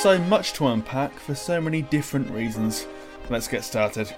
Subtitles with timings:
[0.00, 2.86] so much to unpack for so many different reasons.
[3.28, 4.10] Let's get started.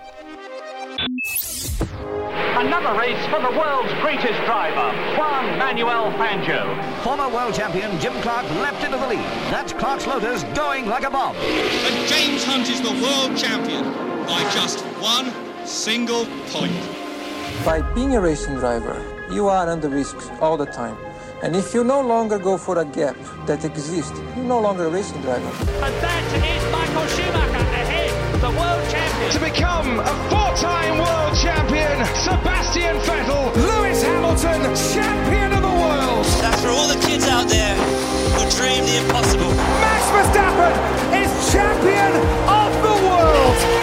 [2.55, 7.03] Another race for the world's greatest driver, Juan Manuel Fangio.
[7.03, 9.27] Former world champion Jim Clark leapt into the lead.
[9.51, 11.35] That's Clark's Lotus going like a bomb.
[11.35, 13.83] And James Hunt is the world champion
[14.25, 15.33] by just one
[15.67, 16.73] single point.
[17.65, 19.03] By being a racing driver,
[19.33, 20.97] you are under risk all the time.
[21.43, 23.17] And if you no longer go for a gap
[23.47, 25.51] that exists, you're no longer a racing driver.
[25.83, 29.31] And that is Michael Schumacher ahead, of the world champion.
[29.35, 36.25] To become a four-time world champion, Sebastian Vettel, Lewis Hamilton, champion of the world.
[36.47, 37.75] That's for all the kids out there
[38.39, 39.51] who dream the impossible.
[39.83, 40.73] Max Verstappen
[41.27, 43.83] is champion of the world.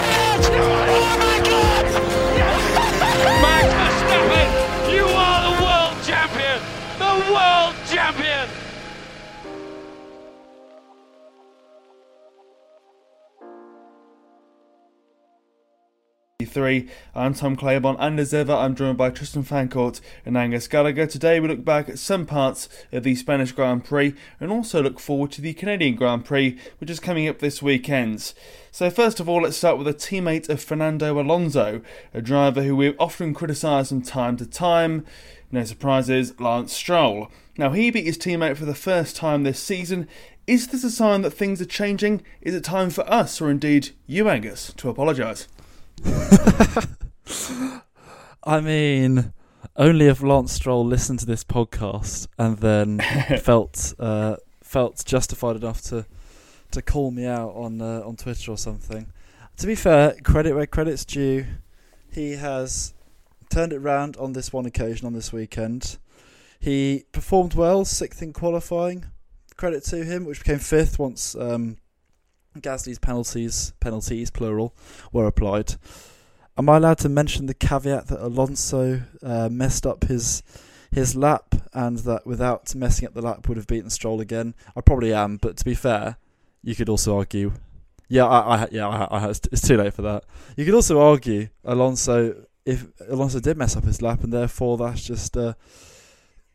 [16.56, 21.08] I'm Tom Clabon, and as ever, I'm joined by Tristan Fancourt and Angus Gallager.
[21.08, 25.00] Today, we look back at some parts of the Spanish Grand Prix and also look
[25.00, 28.34] forward to the Canadian Grand Prix, which is coming up this weekend.
[28.72, 31.82] So, first of all, let's start with a teammate of Fernando Alonso,
[32.16, 35.06] a driver who we've often criticised from time to time.
[35.52, 37.30] No surprises, Lance Stroll.
[37.58, 40.08] Now, he beat his teammate for the first time this season
[40.50, 42.24] is this a sign that things are changing?
[42.42, 45.48] Is it time for us, or indeed you, Angus, to apologise?
[48.44, 49.34] I mean,
[49.76, 53.00] only if Lance Stroll listened to this podcast and then
[53.42, 56.06] felt uh, felt justified enough to
[56.72, 59.12] to call me out on uh, on Twitter or something.
[59.58, 61.46] To be fair, credit where credit's due.
[62.12, 62.94] He has
[63.50, 65.98] turned it round on this one occasion on this weekend.
[66.60, 69.06] He performed well, sixth in qualifying.
[69.56, 71.78] Credit to him, which became fifth once um,
[72.62, 74.76] Gasly's penalties, penalties plural,
[75.12, 75.76] were applied.
[76.58, 80.44] Am I allowed to mention the caveat that Alonso uh, messed up his
[80.92, 84.56] his lap and that without messing up the lap would have beaten Stroll again?
[84.76, 86.18] I probably am, but to be fair,
[86.64, 87.54] you could also argue.
[88.08, 90.26] Yeah, I, I yeah, I, I, it's too late for that.
[90.58, 95.04] You could also argue Alonso if Alonso did mess up his lap, and therefore that's
[95.04, 95.56] just a,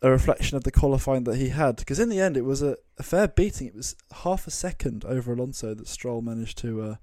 [0.05, 1.77] a reflection of the qualifying that he had.
[1.77, 3.67] Because in the end, it was a, a, fair beating.
[3.67, 6.97] It was half a second over Alonso that Stroll managed to uh,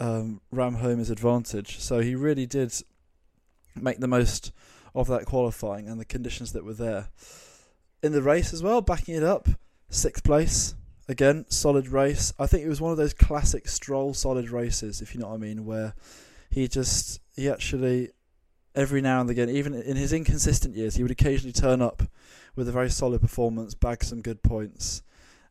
[0.00, 1.78] um, ram home his advantage.
[1.78, 2.72] So he really did
[3.76, 4.52] make the most
[4.94, 7.08] of that qualifying and the conditions that were there.
[8.02, 9.46] In the race as well, backing it up,
[9.90, 10.74] sixth place.
[11.10, 12.32] Again, solid race.
[12.38, 15.34] I think it was one of those classic Stroll solid races, if you know what
[15.34, 15.94] I mean, where
[16.50, 18.12] he just he actually
[18.74, 22.02] every now and again, even in his inconsistent years, he would occasionally turn up
[22.54, 25.02] with a very solid performance, bag some good points,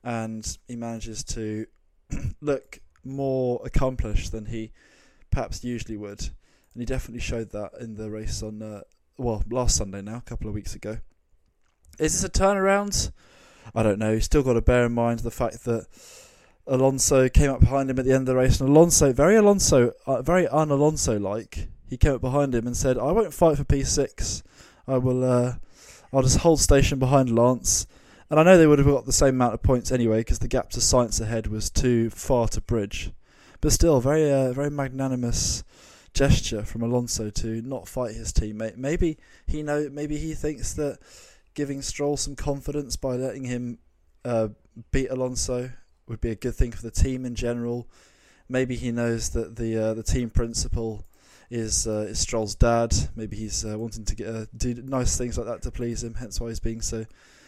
[0.04, 1.66] and he manages to
[2.42, 4.72] look more accomplished than he
[5.32, 6.22] perhaps usually would.
[6.22, 8.82] And he definitely showed that in the race on, uh,
[9.18, 11.00] well, last Sunday now, a couple of weeks ago.
[12.00, 13.12] Is this a turnaround?
[13.74, 14.14] I don't know.
[14.14, 15.88] He's still got to bear in mind the fact that
[16.68, 19.94] Alonso came up behind him at the end of the race, and Alonso, very Alonso,
[20.06, 23.64] uh, very un-Alonso like, he came up behind him and said, "I won't fight for
[23.64, 24.44] P6.
[24.88, 25.24] I will.
[25.24, 25.56] Uh,
[26.14, 27.88] I'll just hold station behind Lance."
[28.30, 30.50] And I know they would have got the same amount of points anyway because the
[30.50, 33.12] gap to Sainz ahead was too far to bridge.
[33.62, 35.64] But still, very, uh, very magnanimous
[36.14, 38.76] gesture from Alonso to not fight his teammate.
[38.76, 39.90] Maybe he know.
[39.90, 41.00] Maybe he thinks that
[41.54, 43.80] giving Stroll some confidence by letting him
[44.26, 44.50] uh,
[44.92, 45.72] beat Alonso
[46.08, 47.88] would be a good thing for the team in general.
[48.50, 51.06] Maybe he knows that the uh, the team principal
[51.50, 52.94] is uh, is Stroll's dad.
[53.16, 56.16] Maybe he's uh, wanting to get uh, do nice things like that to please him.
[56.16, 57.06] Hence why he's being so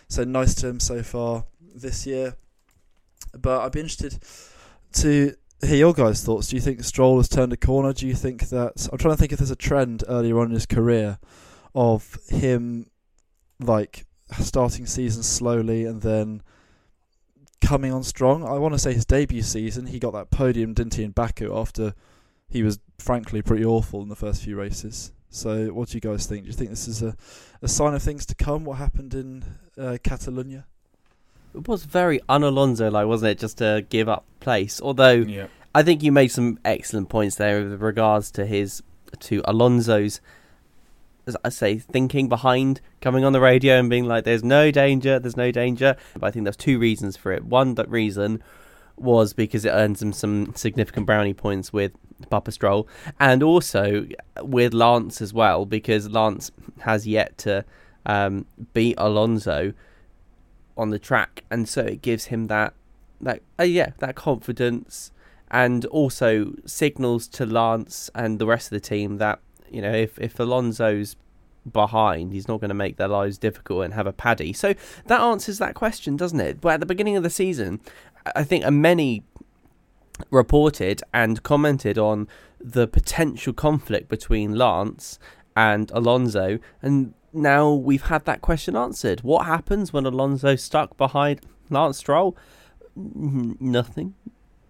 [0.08, 1.46] so nice to him so far
[1.76, 2.36] this year.
[3.38, 4.20] But I'd be interested
[4.94, 6.48] to hear your guys' thoughts.
[6.48, 7.94] Do you think Stroll has turned a corner?
[7.94, 10.54] Do you think that I'm trying to think if there's a trend earlier on in
[10.54, 11.20] his career
[11.76, 12.90] of him
[13.60, 14.06] like
[14.40, 16.42] starting season slowly and then
[17.62, 18.44] coming on strong.
[18.44, 21.56] I want to say his debut season, he got that podium, didn't he, in Baku
[21.56, 21.94] after
[22.50, 25.12] he was frankly pretty awful in the first few races.
[25.30, 26.44] So, what do you guys think?
[26.44, 27.16] Do you think this is a,
[27.62, 28.66] a sign of things to come?
[28.66, 29.44] What happened in
[29.78, 30.66] uh, Catalonia?
[31.54, 33.40] It was very un Alonso like, wasn't it?
[33.40, 34.82] Just to give up place.
[34.82, 35.48] Although yeah.
[35.74, 38.82] I think you made some excellent points there with regards to his
[39.20, 40.20] to Alonso's
[41.28, 45.20] as I say, thinking behind coming on the radio and being like, "There's no danger,
[45.20, 47.46] there's no danger." But I think there's two reasons for it.
[47.46, 48.44] One, that reason
[48.98, 51.92] was because it earns him some significant brownie points with
[52.30, 52.88] Papa Stroll,
[53.20, 54.08] and also
[54.42, 57.66] with Lance as well, because Lance has yet to
[58.06, 59.74] um, beat Alonso
[60.78, 62.74] on the track, and so it gives him that
[63.22, 65.12] that uh, yeah that confidence
[65.52, 69.40] and also signals to Lance and the rest of the team that
[69.70, 71.16] you know if if Alonso's
[71.72, 74.54] behind, he's not going to make their lives difficult and have a paddy.
[74.54, 74.74] So
[75.06, 76.62] that answers that question, doesn't it?
[76.62, 77.80] But at the beginning of the season,
[78.36, 79.24] I think many
[80.30, 82.28] reported and commented on
[82.60, 85.20] the potential conflict between Lance
[85.56, 89.22] and Alonso, and now we've had that question answered.
[89.22, 92.36] What happens when Alonso's stuck behind Lance Stroll?
[92.96, 94.16] Nothing.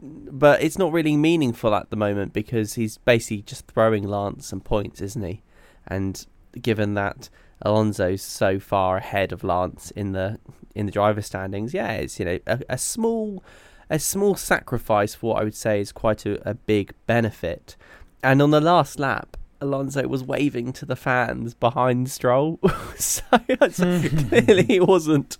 [0.02, 4.62] But it's not really meaningful at the moment because he's basically just throwing Lance some
[4.62, 5.42] points, isn't he?
[5.88, 6.26] And
[6.62, 7.30] given that
[7.62, 10.40] Alonso's so far ahead of Lance in the
[10.76, 13.44] in the driver standings, yeah, it's you know a, a small
[13.90, 17.76] a small sacrifice for what I would say is quite a, a big benefit.
[18.22, 22.60] And on the last lap, Alonso was waving to the fans behind Stroll.
[22.96, 25.38] so clearly he wasn't.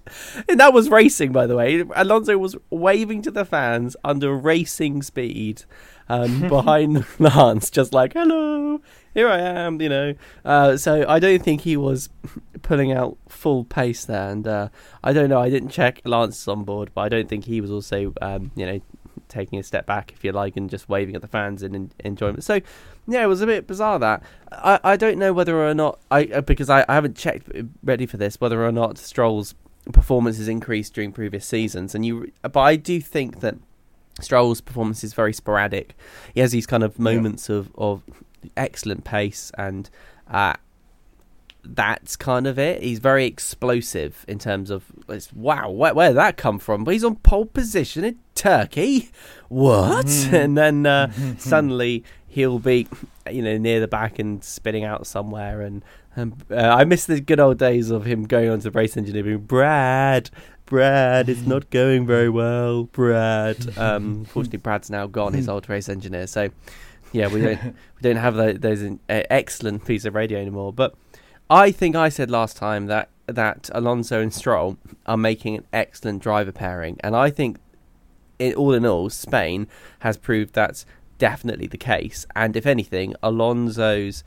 [0.48, 1.84] And that was racing, by the way.
[1.96, 5.64] Alonso was waving to the fans under racing speed
[6.10, 8.82] um, behind Lance, just like, hello,
[9.14, 10.14] here I am, you know.
[10.46, 12.10] Uh, so I don't think he was
[12.62, 14.30] pulling out full pace there.
[14.30, 14.70] And uh,
[15.04, 17.72] I don't know, I didn't check Lance on board, but I don't think he was
[17.72, 18.82] also, um, you know,
[19.28, 21.92] taking a step back, if you like, and just waving at the fans in, in
[22.00, 22.44] enjoyment.
[22.44, 22.60] So,
[23.08, 24.24] yeah, it was a bit bizarre that.
[24.52, 27.64] I, I don't know whether or not, I uh, because I, I haven't checked uh,
[27.84, 29.56] ready for this, whether or not Stroll's
[29.92, 31.96] performance has increased during previous seasons.
[31.96, 33.56] And you, But I do think that
[34.22, 35.96] Stroll's performance is very sporadic.
[36.34, 37.58] He has these kind of moments yeah.
[37.58, 38.04] of, of
[38.56, 39.90] excellent pace, and
[40.30, 40.54] uh,
[41.64, 42.82] that's kind of it.
[42.82, 46.84] He's very explosive in terms of it's wow, where, where did that come from?
[46.84, 49.10] But he's on pole position in Turkey.
[49.50, 50.06] What?
[50.06, 50.36] Mm-hmm.
[50.36, 51.38] And then uh, mm-hmm.
[51.38, 52.88] suddenly he'll be,
[53.30, 55.62] you know, near the back and spinning out somewhere.
[55.62, 55.84] And,
[56.16, 58.96] and uh, I miss the good old days of him going on to the race
[58.96, 59.40] engineering.
[59.40, 60.30] Brad,
[60.66, 62.84] Brad, it's not going very well.
[62.84, 63.58] Brad.
[63.78, 65.34] Um, fortunately, Brad's now gone.
[65.34, 66.28] His old race engineer.
[66.28, 66.50] So
[67.12, 70.74] yeah, we don't we don't have the, those uh, excellent piece of radio anymore.
[70.74, 70.96] But
[71.50, 76.22] I think I said last time that that Alonso and Stroll are making an excellent
[76.22, 77.58] driver pairing, and I think,
[78.40, 79.68] it, all in all, Spain
[80.00, 80.86] has proved that's
[81.18, 82.26] definitely the case.
[82.36, 84.24] And if anything, Alonso's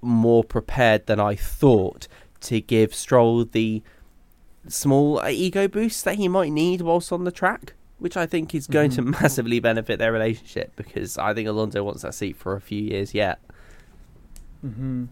[0.00, 2.06] more prepared than I thought
[2.42, 3.82] to give Stroll the
[4.68, 8.66] small ego boost that he might need whilst on the track which I think is
[8.66, 9.12] going mm-hmm.
[9.12, 12.82] to massively benefit their relationship because I think Alonso wants that seat for a few
[12.82, 13.40] years yet.
[14.64, 15.06] Mm-hmm.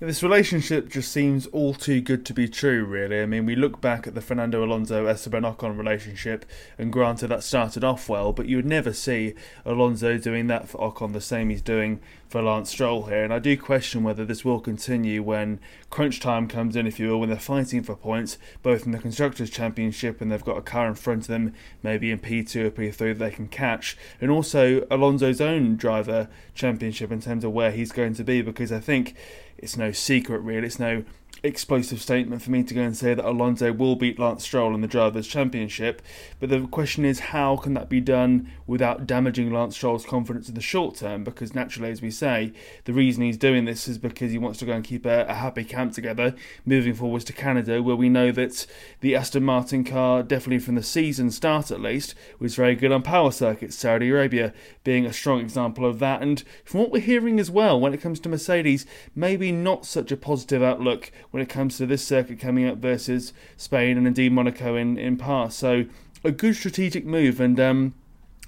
[0.00, 3.20] This relationship just seems all too good to be true, really.
[3.20, 6.46] I mean, we look back at the Fernando Alonso Esteban Ocon relationship,
[6.78, 9.34] and granted that started off well, but you would never see
[9.64, 13.24] Alonso doing that for Ocon the same he's doing for Lance Stroll here.
[13.24, 15.58] And I do question whether this will continue when
[15.90, 18.98] crunch time comes in, if you will, when they're fighting for points, both in the
[18.98, 22.70] Constructors' Championship and they've got a car in front of them, maybe in P2 or
[22.70, 27.72] P3 that they can catch, and also Alonso's own driver championship in terms of where
[27.72, 29.16] he's going to be, because I think
[29.58, 30.66] it's no secret really.
[30.66, 31.04] It's no
[31.42, 34.80] explosive statement for me to go and say that Alonso will beat Lance Stroll in
[34.80, 36.02] the Drivers' Championship.
[36.40, 40.54] But the question is, how can that be done without damaging Lance Stroll's confidence in
[40.54, 41.24] the short term?
[41.24, 42.52] Because naturally, as we say,
[42.84, 45.34] the reason he's doing this is because he wants to go and keep a, a
[45.34, 48.66] happy camp together moving forwards to Canada, where we know that
[49.00, 53.02] the Aston Martin car, definitely from the season start at least, was very good on
[53.02, 53.76] power circuits.
[53.76, 54.52] Saudi Arabia
[54.84, 56.22] being a strong example of that.
[56.22, 60.10] And from what we're hearing as well, when it comes to Mercedes, maybe not such
[60.10, 64.32] a positive outlook when it comes to this circuit coming up versus Spain and indeed
[64.32, 65.58] Monaco in, in past.
[65.58, 65.84] So
[66.24, 67.94] a good strategic move, and um,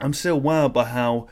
[0.01, 1.29] I'm still wowed by how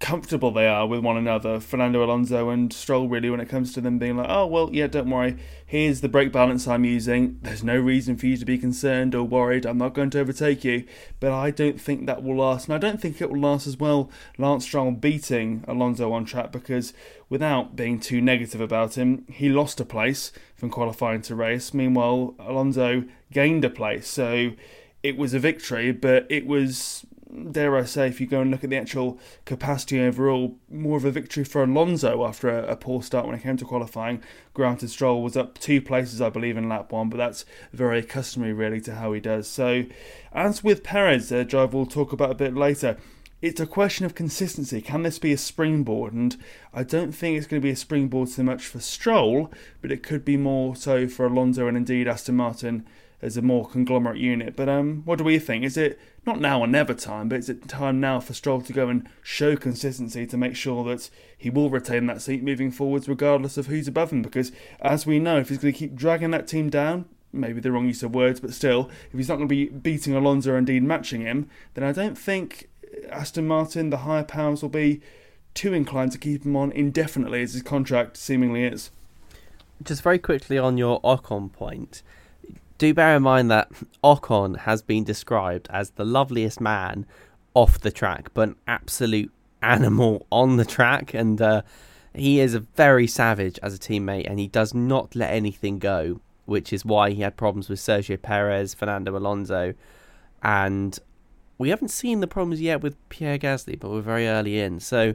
[0.00, 3.82] comfortable they are with one another, Fernando Alonso and Stroll, really, when it comes to
[3.82, 7.38] them being like, oh, well, yeah, don't worry, here's the brake balance I'm using.
[7.42, 9.66] There's no reason for you to be concerned or worried.
[9.66, 10.84] I'm not going to overtake you.
[11.20, 12.66] But I don't think that will last.
[12.66, 16.50] And I don't think it will last as well, Lance Stroll beating Alonso on track,
[16.50, 16.94] because
[17.28, 21.74] without being too negative about him, he lost a place from qualifying to race.
[21.74, 24.08] Meanwhile, Alonso gained a place.
[24.08, 24.52] So
[25.02, 27.04] it was a victory, but it was
[27.50, 31.04] dare I say, if you go and look at the actual capacity overall, more of
[31.04, 34.22] a victory for Alonso after a, a, poor start when it came to qualifying.
[34.54, 38.52] Granted, Stroll was up two places, I believe, in lap one, but that's very customary,
[38.52, 39.46] really, to how he does.
[39.46, 39.84] So,
[40.32, 42.96] as with Perez, uh, a driver we'll talk about a bit later,
[43.42, 44.80] it's a question of consistency.
[44.82, 46.12] Can this be a springboard?
[46.12, 46.36] And
[46.74, 50.02] I don't think it's going to be a springboard so much for Stroll, but it
[50.02, 52.86] could be more so for Alonso and indeed Aston Martin
[53.22, 54.56] as a more conglomerate unit.
[54.56, 55.64] But um, what do we think?
[55.64, 58.72] Is it not now or never time, but is it time now for Stroll to
[58.72, 63.08] go and show consistency to make sure that he will retain that seat moving forwards,
[63.08, 64.22] regardless of who's above him?
[64.22, 67.72] Because as we know, if he's going to keep dragging that team down, maybe the
[67.72, 70.58] wrong use of words, but still, if he's not going to be beating Alonso or
[70.58, 72.68] indeed matching him, then I don't think
[73.10, 75.00] Aston Martin, the higher powers, will be
[75.54, 78.90] too inclined to keep him on indefinitely as his contract seemingly is.
[79.82, 82.02] Just very quickly on your Ocon point,
[82.80, 83.70] do bear in mind that
[84.02, 87.04] Ocon has been described as the loveliest man
[87.52, 91.60] off the track, but an absolute animal on the track, and uh,
[92.14, 96.22] he is a very savage as a teammate, and he does not let anything go,
[96.46, 99.74] which is why he had problems with Sergio Perez, Fernando Alonso,
[100.42, 100.98] and
[101.58, 104.80] we haven't seen the problems yet with Pierre Gasly, but we're very early in.
[104.80, 105.14] So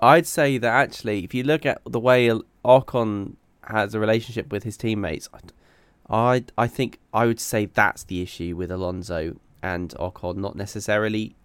[0.00, 2.30] I'd say that actually, if you look at the way
[2.64, 5.28] Ocon has a relationship with his teammates,
[6.10, 11.36] I I think I would say that's the issue with Alonso and Ocon, not necessarily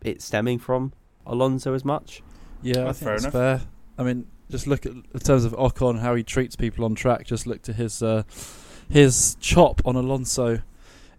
[0.00, 0.92] it stemming from
[1.26, 2.22] Alonso as much.
[2.62, 3.32] Yeah, I think fair that's enough.
[3.32, 3.60] fair.
[3.98, 7.26] I mean, just look at in terms of Ocon how he treats people on track.
[7.26, 8.22] Just look to his uh,
[8.88, 10.62] his chop on Alonso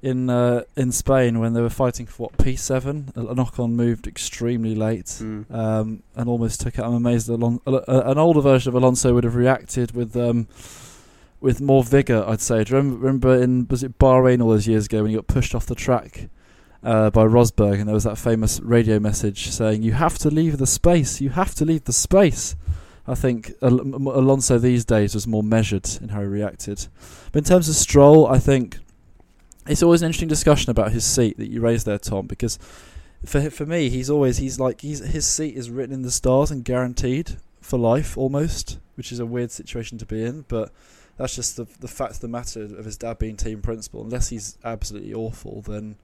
[0.02, 3.14] in uh, in Spain when they were fighting for what P7.
[3.14, 5.52] Ocon moved extremely late mm.
[5.54, 6.82] um, and almost took it.
[6.82, 10.16] I'm amazed Alon- uh, an older version of Alonso would have reacted with.
[10.16, 10.48] Um,
[11.44, 12.64] with more vigor, I'd say.
[12.64, 15.28] Do you remember, remember in was it Bahrain all those years ago when he got
[15.28, 16.30] pushed off the track
[16.82, 20.58] uh, by Rosberg, and there was that famous radio message saying, "You have to leave
[20.58, 21.20] the space.
[21.20, 22.56] You have to leave the space."
[23.06, 26.88] I think Al- Alonso these days was more measured in how he reacted.
[27.34, 28.80] But in terms of Stroll, I think
[29.68, 32.58] it's always an interesting discussion about his seat that you raised there, Tom, because
[33.26, 36.52] for for me, he's always he's like he's his seat is written in the stars
[36.52, 40.72] and guaranteed for life almost, which is a weird situation to be in, but
[41.18, 44.04] that's just the the fact of the matter of his dad being team principal.
[44.04, 45.96] Unless he's absolutely awful, then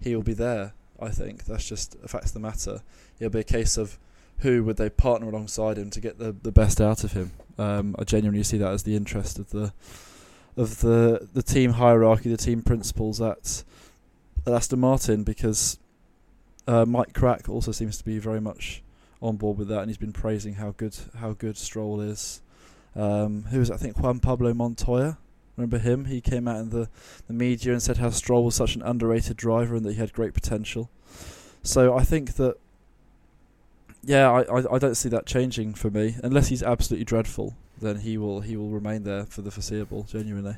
[0.00, 0.74] he'll be there.
[1.00, 2.82] I think that's just a fact of the matter.
[3.18, 3.98] It'll be a case of
[4.38, 7.30] who would they partner alongside him to get the, the best out of him.
[7.58, 9.72] Um, I genuinely see that as the interest of the
[10.56, 13.64] of the the team hierarchy, the team principals at,
[14.46, 15.78] at Aston Martin, because
[16.66, 18.82] uh, Mike Krack also seems to be very much
[19.20, 22.41] on board with that, and he's been praising how good how good Stroll is.
[22.94, 25.18] Um, who was I think Juan Pablo Montoya.
[25.56, 26.06] Remember him?
[26.06, 26.88] He came out in the,
[27.26, 30.12] the media and said how Stroll was such an underrated driver and that he had
[30.12, 30.90] great potential.
[31.62, 32.56] So I think that,
[34.02, 37.54] yeah, I, I, I don't see that changing for me unless he's absolutely dreadful.
[37.80, 40.04] Then he will he will remain there for the foreseeable.
[40.04, 40.56] Genuinely.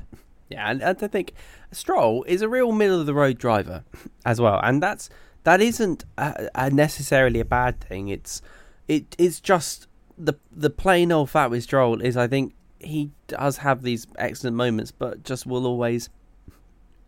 [0.49, 1.33] Yeah, and, and I think
[1.71, 3.83] Stroll is a real middle of the road driver
[4.25, 5.09] as well, and that's
[5.43, 8.09] that isn't a, a necessarily a bad thing.
[8.09, 8.41] It's
[8.87, 13.57] it is just the the plain old fact with Stroll is I think he does
[13.57, 16.09] have these excellent moments, but just will always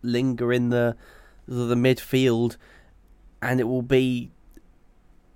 [0.02, 0.96] linger in the
[1.48, 2.58] the midfield,
[3.42, 4.32] and it will be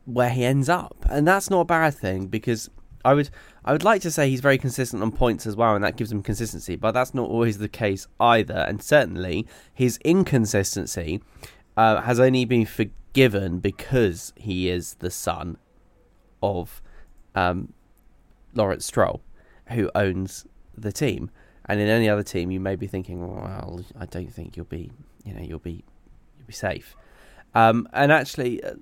[0.06, 2.70] where he ends up, and that's not a bad thing because
[3.06, 3.30] I would
[3.64, 6.12] I would like to say he's very consistent on points as well, and that gives
[6.12, 11.22] him consistency, but that's not always the case either, and certainly his inconsistency
[11.78, 15.58] uh, has only been forgiven because he is the son
[16.44, 16.82] of
[17.36, 17.74] um,
[18.54, 19.22] Lawrence Stroll,
[19.68, 20.46] who owns
[20.78, 21.30] the team.
[21.66, 24.92] And in any other team, you may be thinking, well, I don't think you'll be,
[25.24, 25.84] you know, you'll be,
[26.38, 26.96] you'll be safe.
[27.54, 28.74] Um, and actually, uh,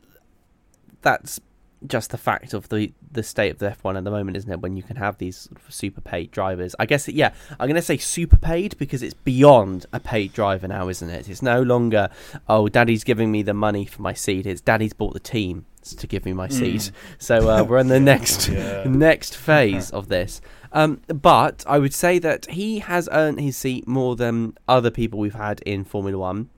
[1.02, 1.40] that's
[1.88, 4.60] just the fact of the the state of the F1 at the moment, isn't it?
[4.60, 6.76] When you can have these super paid drivers.
[6.78, 10.68] I guess, yeah, I'm going to say super paid because it's beyond a paid driver
[10.68, 11.28] now, isn't it?
[11.28, 12.10] It's no longer,
[12.48, 14.46] oh, daddy's giving me the money for my seat.
[14.46, 16.82] It's daddy's bought the team to give me my seat.
[16.82, 16.92] Mm.
[17.18, 18.84] So uh, we're in the next yeah.
[18.86, 20.42] next phase of this.
[20.72, 25.20] Um, but I would say that he has earned his seat more than other people
[25.20, 26.50] we've had in Formula One.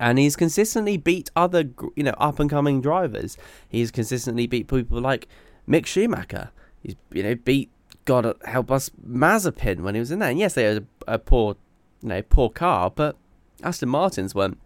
[0.00, 3.36] And he's consistently beat other, you know, up and coming drivers.
[3.68, 5.28] He's consistently beat people like
[5.68, 6.50] Mick Schumacher.
[6.82, 7.70] He's, you know, beat
[8.04, 10.30] God help us Mazepin when he was in there.
[10.30, 11.56] And yes, they had a, a poor,
[12.02, 13.16] you know, poor car, but
[13.62, 14.58] Aston Martins weren't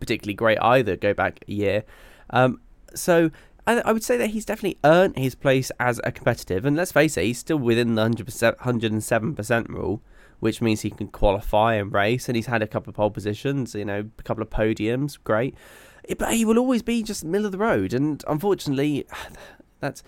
[0.00, 0.96] particularly great either.
[0.96, 1.84] Go back a year.
[2.30, 2.60] Um,
[2.94, 3.30] so
[3.66, 6.64] I, I, would say that he's definitely earned his place as a competitive.
[6.64, 10.00] And let's face it, he's still within the 100%, 107% rule,
[10.40, 12.28] which means he can qualify and race.
[12.28, 15.18] And he's had a couple of pole positions, you know, a couple of podiums.
[15.22, 15.54] Great.
[16.16, 17.92] But he will always be just middle of the road.
[17.92, 19.06] And unfortunately,
[19.80, 20.02] that's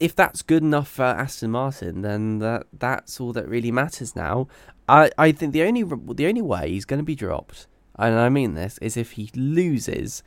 [0.00, 4.48] if that's good enough for Aston Martin, then that that's all that really matters now.
[4.88, 7.66] I, I think the only the only way he's going to be dropped,
[7.98, 10.22] and I mean this, is if he loses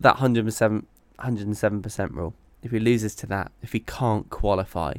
[0.00, 0.86] that 107
[1.20, 2.34] 107% rule.
[2.62, 4.94] If he loses to that, if he can't qualify,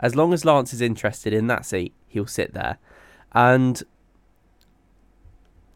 [0.00, 2.78] as long as Lance is interested in that seat, he'll sit there.
[3.32, 3.82] And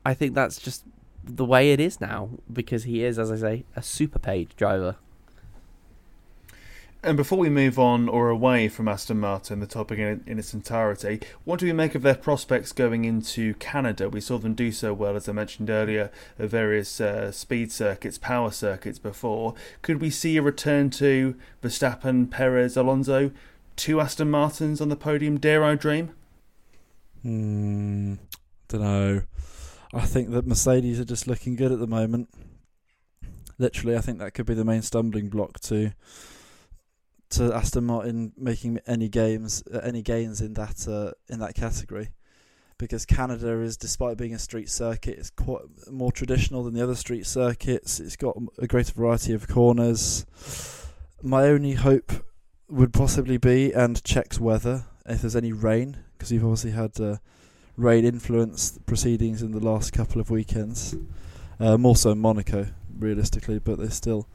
[0.05, 0.85] I think that's just
[1.25, 4.97] the way it is now because he is, as I say, a super paid driver.
[7.05, 10.55] And before we move on or away from Aston Martin, the topic in, in, its
[10.55, 14.09] entirety, what do we make of their prospects going into Canada?
[14.09, 18.19] We saw them do so well, as I mentioned earlier, at various uh, speed circuits,
[18.19, 19.55] power circuits before.
[19.83, 23.33] Could we see a return to Verstappen, Perez, Alonso,
[23.75, 25.39] two Aston Martins on the podium?
[25.39, 26.15] Dare I dream?
[27.23, 28.15] Hmm,
[28.69, 29.23] don't know.
[29.93, 32.29] I think that Mercedes are just looking good at the moment.
[33.59, 35.93] Literally, I think that could be the main stumbling block to
[37.33, 42.11] to Aston Martin making any games, uh, any gains in that uh, in that category,
[42.79, 46.95] because Canada is, despite being a street circuit, it's quite more traditional than the other
[46.95, 48.01] street circuits.
[48.01, 50.27] It's got a greater variety of corners.
[51.23, 52.13] My only hope
[52.69, 57.17] would possibly be, and checks weather if there's any rain, because you've obviously had uh,
[57.77, 60.97] rain influence proceedings in the last couple of weekends.
[61.61, 62.67] Uh, more so in Monaco,
[62.99, 64.29] realistically, but they still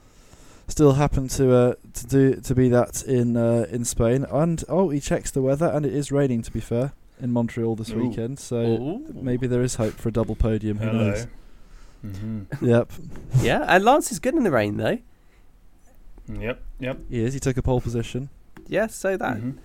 [0.67, 4.25] still happen to uh, to do to be that in uh, in Spain.
[4.29, 6.41] And oh, he checks the weather, and it is raining.
[6.43, 8.07] To be fair, in Montreal this Ooh.
[8.07, 9.05] weekend, so Ooh.
[9.13, 10.77] maybe there is hope for a double podium.
[10.77, 11.09] Who Hello.
[11.09, 11.27] knows?
[12.05, 12.65] Mm-hmm.
[12.65, 12.91] Yep,
[13.41, 14.99] Yeah, and Lance is good in the rain though.
[16.31, 16.97] Yep, yep.
[17.09, 17.33] he is.
[17.33, 18.29] He took a pole position.
[18.67, 19.57] Yeah, so that Mhm.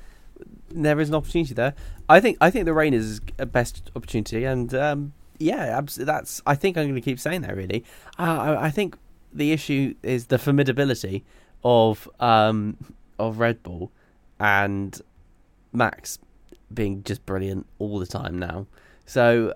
[0.70, 1.74] there is an opportunity there.
[2.08, 6.40] I think I think the rain is a best opportunity, and um, yeah, abs- that's.
[6.46, 7.56] I think I'm going to keep saying that.
[7.56, 7.84] Really,
[8.18, 8.96] uh, I, I think
[9.32, 11.22] the issue is the formidability
[11.64, 12.76] of um,
[13.18, 13.90] of Red Bull
[14.38, 15.00] and
[15.72, 16.18] Max
[16.72, 18.66] being just brilliant all the time now.
[19.04, 19.54] So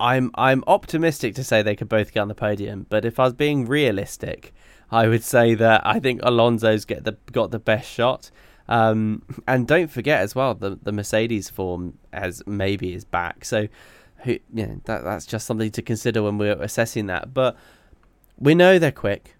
[0.00, 3.24] I'm I'm optimistic to say they could both get on the podium, but if I
[3.24, 4.54] was being realistic,
[4.90, 8.30] I would say that I think Alonso's get the got the best shot.
[8.70, 13.44] Um, and don't forget as well the the Mercedes form as maybe is back.
[13.44, 13.68] So
[14.18, 17.34] who know, that that's just something to consider when we're assessing that.
[17.34, 17.56] But
[18.38, 19.34] we know they're quick.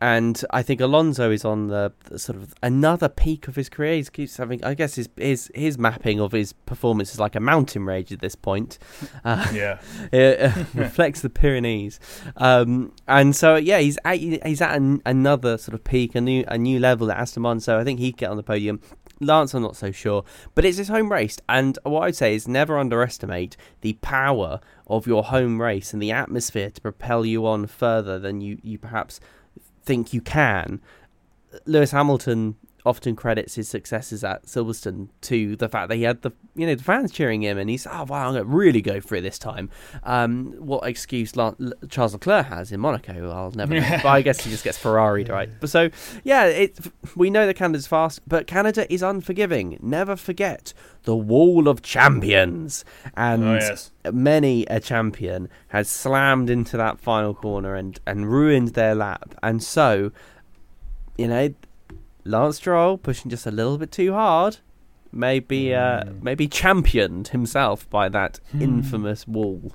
[0.00, 3.94] And I think Alonso is on the, the sort of another peak of his career.
[3.94, 7.40] He keeps having, I guess, his his his mapping of his performance is like a
[7.40, 8.78] mountain range at this point.
[9.24, 9.78] Uh, Yeah.
[10.12, 12.00] it uh, reflects the Pyrenees,
[12.36, 16.44] um, and so yeah, he's at, he's at an, another sort of peak, a new
[16.48, 17.60] a new level at Aston Martin.
[17.60, 18.80] So I think he'd get on the podium.
[19.22, 22.48] Lance, I'm not so sure, but it's his home race, and what I'd say is
[22.48, 27.66] never underestimate the power of your home race and the atmosphere to propel you on
[27.66, 29.20] further than you you perhaps
[29.84, 30.80] think you can.
[31.66, 36.32] Lewis Hamilton often credits his successes at Silverstone to the fact that he had the
[36.56, 39.00] you know the fans cheering him and he's oh wow I'm going to really go
[39.00, 39.70] for it this time.
[40.02, 41.54] Um, what excuse La-
[41.88, 43.88] Charles Leclerc has in Monaco I'll never know.
[44.02, 45.48] but I guess he just gets Ferrari right.
[45.60, 45.90] But so
[46.24, 46.76] yeah, it
[47.14, 49.78] we know that Canada's fast, but Canada is unforgiving.
[49.80, 52.84] Never forget the wall of champions
[53.16, 53.90] and Oh, yes.
[54.12, 59.34] many a champion has slammed into that final corner and, and ruined their lap.
[59.42, 60.12] And so,
[61.18, 61.52] you know,
[62.24, 64.58] Lance Stroll pushing just a little bit too hard,
[65.10, 69.74] maybe uh, maybe championed himself by that infamous wall.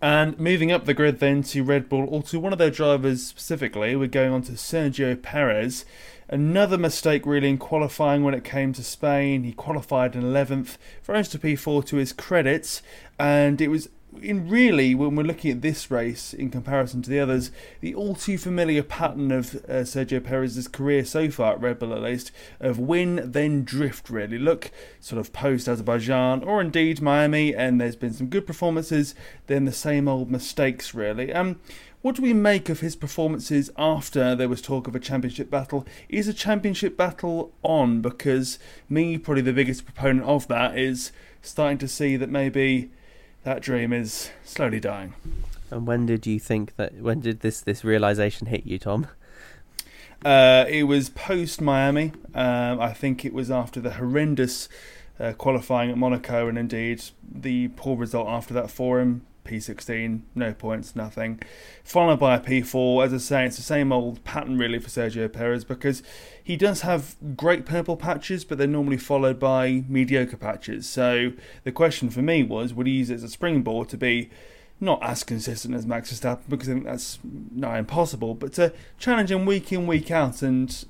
[0.00, 3.26] And moving up the grid then to Red Bull, or to one of their drivers
[3.26, 5.84] specifically, we're going on to Sergio Perez.
[6.28, 9.42] Another mistake really in qualifying when it came to Spain.
[9.42, 10.76] He qualified in 11th,
[11.08, 12.80] rose to P4 to his credits,
[13.18, 13.88] and it was
[14.22, 18.14] in really, when we're looking at this race in comparison to the others, the all
[18.14, 22.32] too familiar pattern of uh, Sergio Perez's career so far at Red Bull, at least,
[22.60, 24.10] of win then drift.
[24.10, 29.14] Really, look sort of post Azerbaijan or indeed Miami, and there's been some good performances,
[29.46, 30.94] then the same old mistakes.
[30.94, 31.60] Really, um.
[32.00, 35.84] What do we make of his performances after there was talk of a championship battle?
[36.08, 38.02] Is a championship battle on?
[38.02, 41.10] Because me, probably the biggest proponent of that, is
[41.42, 42.92] starting to see that maybe
[43.48, 45.14] that dream is slowly dying.
[45.70, 46.94] And when did you think that?
[46.94, 49.06] When did this this realization hit you, Tom?
[50.24, 52.12] Uh, it was post Miami.
[52.34, 54.68] Um, I think it was after the horrendous
[55.18, 59.22] uh, qualifying at Monaco, and indeed the poor result after that for him.
[59.48, 61.40] P16, no points, nothing.
[61.84, 63.06] Followed by a P4.
[63.06, 66.02] As I say, it's the same old pattern really for Sergio Perez because
[66.42, 70.88] he does have great purple patches, but they're normally followed by mediocre patches.
[70.88, 71.32] So
[71.64, 74.30] the question for me was would he use it as a springboard to be
[74.80, 79.30] not as consistent as Max Verstappen because I think that's not impossible, but to challenge
[79.30, 80.84] him week in, week out and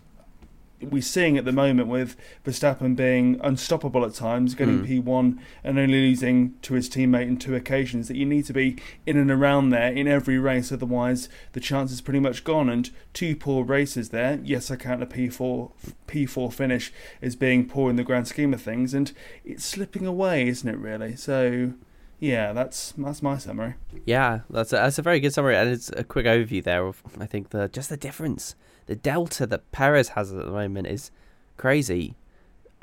[0.81, 4.87] we're seeing at the moment with Verstappen being unstoppable at times, getting Mm.
[4.87, 8.77] P1 and only losing to his teammate in two occasions, that you need to be
[9.07, 12.69] in and around there in every race, otherwise the chance is pretty much gone.
[12.69, 14.39] And two poor races there.
[14.45, 15.73] Yes, I count a P4
[16.07, 19.13] P4 finish as being poor in the grand scheme of things, and
[19.45, 20.79] it's slipping away, isn't it?
[20.79, 21.17] Really.
[21.17, 21.73] So
[22.21, 23.75] yeah, that's that's my summary.
[24.05, 27.03] Yeah, that's a, that's a very good summary, and it's a quick overview there of
[27.19, 28.55] I think the just the difference,
[28.89, 31.11] the delta that Perez has at the moment is
[31.57, 32.17] crazy.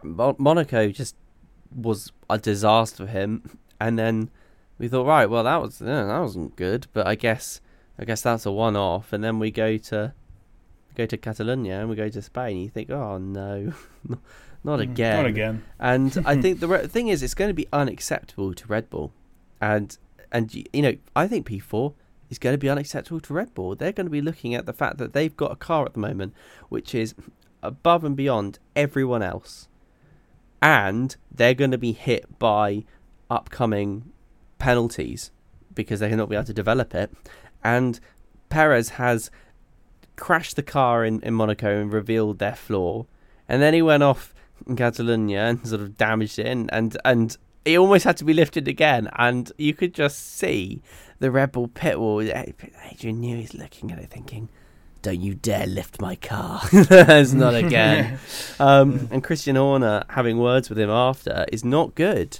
[0.03, 1.15] Mo- Monaco just
[1.75, 4.29] was a disaster for him, and then
[4.79, 7.59] we thought, right, well that was yeah, that wasn't good, but I guess
[7.99, 10.13] I guess that's a one-off, and then we go to
[10.95, 12.57] go to Catalonia and we go to Spain.
[12.57, 13.73] You think, oh no,
[14.07, 14.19] mm,
[14.63, 15.63] not again, Not again.
[15.79, 19.11] and I think the re- thing is, it's going to be unacceptable to Red Bull,
[19.59, 19.97] and
[20.31, 21.93] and you know, I think P4
[22.29, 23.75] is going to be unacceptable to Red Bull.
[23.75, 25.99] They're going to be looking at the fact that they've got a car at the
[25.99, 26.33] moment
[26.69, 27.15] which is
[27.61, 29.67] above and beyond everyone else,
[30.61, 32.83] and they're going to be hit by
[33.29, 34.11] upcoming
[34.59, 35.31] penalties
[35.73, 37.11] because they're cannot be able to develop it,
[37.63, 37.99] and
[38.49, 39.29] Perez has
[40.15, 43.05] crashed the car in, in Monaco and revealed their flaw,
[43.49, 44.33] and then he went off
[44.67, 48.33] in Catalonia and sort of damaged it, and and, and it almost had to be
[48.33, 50.81] lifted again, and you could just see
[51.19, 52.21] the Red Bull pit wall.
[52.21, 54.49] Adrian Newey is looking at it, thinking,
[55.01, 56.61] "Don't you dare lift my car!
[56.71, 58.19] it's not again."
[58.59, 62.39] um, and Christian Horner having words with him after is not good.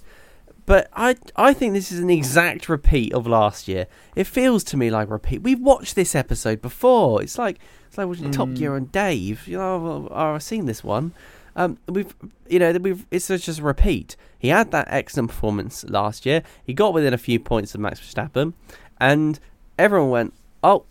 [0.66, 3.86] But I I think this is an exact repeat of last year.
[4.16, 5.44] It feels to me like a repeat.
[5.44, 7.22] We've watched this episode before.
[7.22, 9.48] It's like it's like watching Top Gear and Dave.
[9.48, 11.14] You know, well, oh, I've seen this one.
[11.56, 12.16] Um, we've
[12.50, 14.16] you know we've it's just a repeat.
[14.46, 16.44] He had that excellent performance last year.
[16.64, 18.54] He got within a few points of Max Verstappen,
[19.00, 19.40] and
[19.80, 20.86] everyone went, "Oh,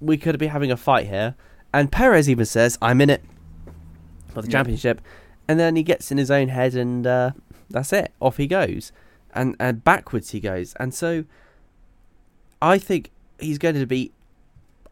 [0.00, 1.36] we could be having a fight here."
[1.72, 3.22] And Perez even says, "I'm in it
[4.26, 4.58] for the Yeah.
[4.58, 5.00] championship,"
[5.46, 7.30] and then he gets in his own head, and uh,
[7.70, 8.10] that's it.
[8.18, 8.90] Off he goes,
[9.32, 11.22] and and backwards he goes, and so
[12.60, 14.10] I think he's going to be,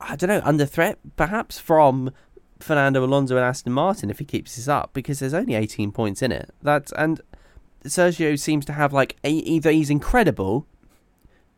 [0.00, 2.12] I don't know, under threat perhaps from
[2.60, 6.22] Fernando Alonso and Aston Martin if he keeps this up because there's only 18 points
[6.22, 6.50] in it.
[6.62, 7.20] That's and
[7.84, 10.66] Sergio seems to have like either he's incredible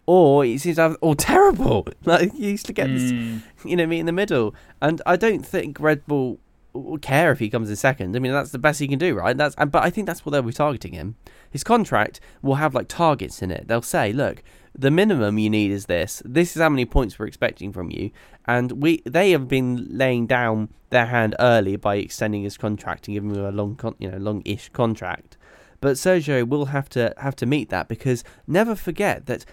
[0.06, 1.86] or he seems to have or terrible.
[2.04, 3.42] Like he used to get this, Mm.
[3.64, 4.54] you know, me in the middle.
[4.80, 6.38] And I don't think Red Bull
[6.72, 8.14] will care if he comes in second.
[8.14, 9.36] I mean, that's the best he can do, right?
[9.36, 11.16] That's but I think that's what they'll be targeting him.
[11.50, 13.66] His contract will have like targets in it.
[13.66, 14.42] They'll say, look,
[14.78, 16.22] the minimum you need is this.
[16.24, 18.10] This is how many points we're expecting from you.
[18.46, 23.14] And we they have been laying down their hand early by extending his contract and
[23.14, 25.36] giving him a long, con- you know, long-ish contract.
[25.80, 29.44] But Sergio will have to have to meet that because never forget that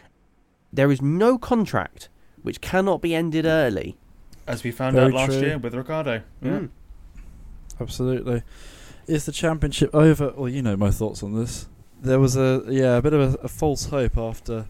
[0.71, 2.09] there is no contract
[2.41, 3.97] which cannot be ended early.
[4.47, 5.39] As we found Very out last true.
[5.41, 6.21] year with Ricciardo.
[6.41, 6.49] Yeah.
[6.51, 6.69] Mm.
[7.79, 8.43] Absolutely.
[9.07, 10.33] Is the championship over?
[10.35, 11.67] Well, you know my thoughts on this.
[12.01, 14.65] There was a yeah a bit of a, a false hope after,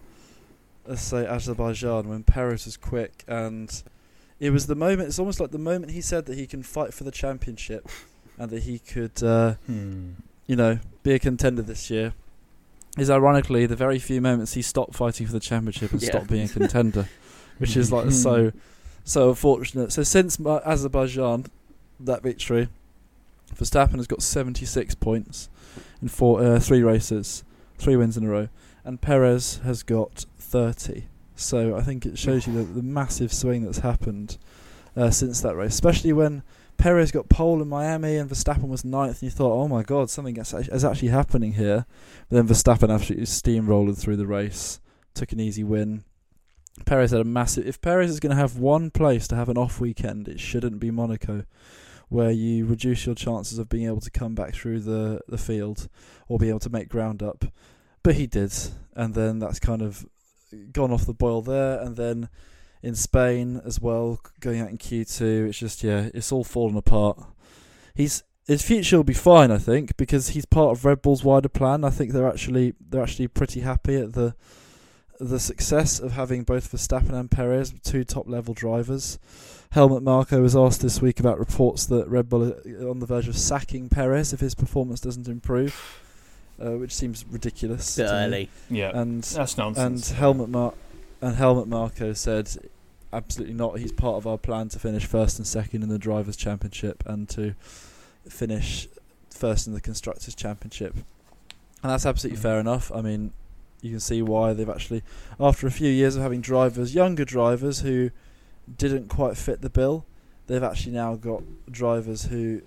[0.86, 3.82] let's say Azerbaijan when Perez was quick and
[4.40, 5.08] it was the moment.
[5.08, 7.88] It's almost like the moment he said that he can fight for the championship
[8.38, 10.12] and that he could uh, Hmm.
[10.46, 12.14] you know be a contender this year.
[12.98, 16.08] Is ironically the very few moments he stopped fighting for the championship and Yeah.
[16.10, 17.08] stopped being a contender,
[17.58, 18.50] which is like so
[19.04, 19.92] so unfortunate.
[19.92, 21.46] So since Azerbaijan,
[22.00, 22.68] that victory,
[23.54, 25.48] Verstappen has got 76 points
[26.00, 27.44] in four, uh, three races,
[27.78, 28.48] three wins in a row,
[28.84, 31.04] and Perez has got 30.
[31.36, 34.38] So I think it shows you the, the massive swing that's happened
[34.96, 36.42] uh, since that race, especially when
[36.76, 40.10] Perez got pole in Miami and Verstappen was ninth, and you thought, oh my god,
[40.10, 41.86] something is actually happening here.
[42.28, 44.80] But then Verstappen absolutely steamrolled through the race,
[45.14, 46.04] took an easy win.
[46.84, 47.66] Perez had a massive.
[47.66, 50.80] If Perez is going to have one place to have an off weekend, it shouldn't
[50.80, 51.44] be Monaco,
[52.08, 55.88] where you reduce your chances of being able to come back through the the field
[56.28, 57.44] or be able to make ground up.
[58.02, 58.52] But he did,
[58.94, 60.04] and then that's kind of
[60.72, 61.80] gone off the boil there.
[61.80, 62.28] And then
[62.84, 67.18] in Spain as well, going out in Q2, it's just yeah, it's all fallen apart.
[67.94, 71.48] He's his future will be fine, I think, because he's part of Red Bull's wider
[71.48, 71.82] plan.
[71.84, 74.34] I think they're actually they're actually pretty happy at the
[75.20, 79.18] the success of having both Verstappen and Perez, two top level drivers.
[79.70, 83.28] Helmut Marko was asked this week about reports that Red Bull are on the verge
[83.28, 86.00] of sacking Perez if his performance doesn't improve,
[86.60, 87.96] uh, which seems ridiculous.
[87.96, 88.18] Bit to me.
[88.18, 88.50] early.
[88.70, 88.90] Yeah.
[88.94, 90.10] And That's nonsense.
[90.10, 90.18] and.
[90.18, 90.74] Helmut Mar-
[91.20, 92.50] and Helmut Marko said,
[93.14, 93.78] absolutely not.
[93.78, 97.28] He's part of our plan to finish first and second in the drivers' championship and
[97.30, 97.54] to
[98.28, 98.88] finish
[99.30, 100.94] first in the constructors' championship.
[101.82, 102.90] And that's absolutely fair enough.
[102.92, 103.32] I mean,
[103.80, 105.02] you can see why they've actually,
[105.38, 108.10] after a few years of having drivers, younger drivers who
[108.78, 110.06] didn't quite fit the bill,
[110.46, 112.62] they've actually now got drivers who,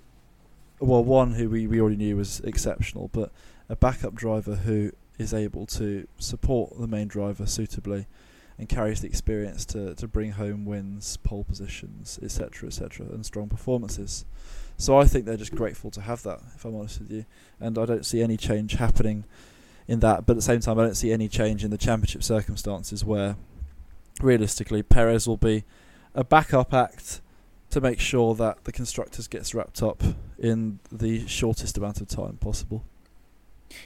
[0.78, 3.32] well, one who we, we already knew was exceptional, but
[3.68, 8.06] a backup driver who is able to support the main driver suitably
[8.58, 13.48] and carries the experience to, to bring home wins, pole positions, etc., etc., and strong
[13.48, 14.24] performances.
[14.76, 17.24] So I think they're just grateful to have that, if I'm honest with you.
[17.60, 19.24] And I don't see any change happening
[19.86, 20.26] in that.
[20.26, 23.36] But at the same time, I don't see any change in the championship circumstances where
[24.20, 25.64] realistically Perez will be
[26.14, 27.20] a backup act
[27.70, 30.02] to make sure that the constructors gets wrapped up
[30.38, 32.84] in the shortest amount of time possible.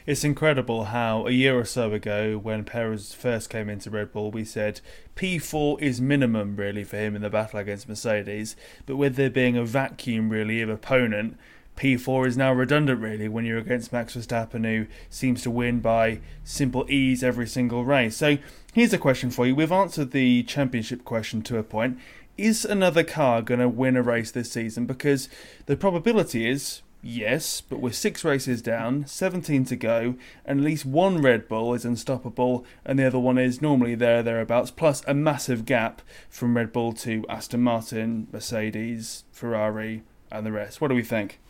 [0.06, 4.30] It's incredible how a year or so ago, when Perez first came into Red Bull,
[4.30, 4.80] we said
[5.16, 8.56] P4 is minimum really for him in the battle against Mercedes.
[8.86, 11.36] But with there being a vacuum really of opponent,
[11.76, 16.20] P4 is now redundant really when you're against Max Verstappen, who seems to win by
[16.44, 18.16] simple ease every single race.
[18.16, 18.38] So
[18.72, 19.54] here's a question for you.
[19.54, 21.98] We've answered the championship question to a point.
[22.38, 24.86] Is another car going to win a race this season?
[24.86, 25.28] Because
[25.66, 30.86] the probability is Yes, but we're six races down, 17 to go, and at least
[30.86, 35.12] one Red Bull is unstoppable, and the other one is normally there, thereabouts, plus a
[35.12, 40.80] massive gap from Red Bull to Aston Martin, Mercedes, Ferrari, and the rest.
[40.80, 41.40] What do we think?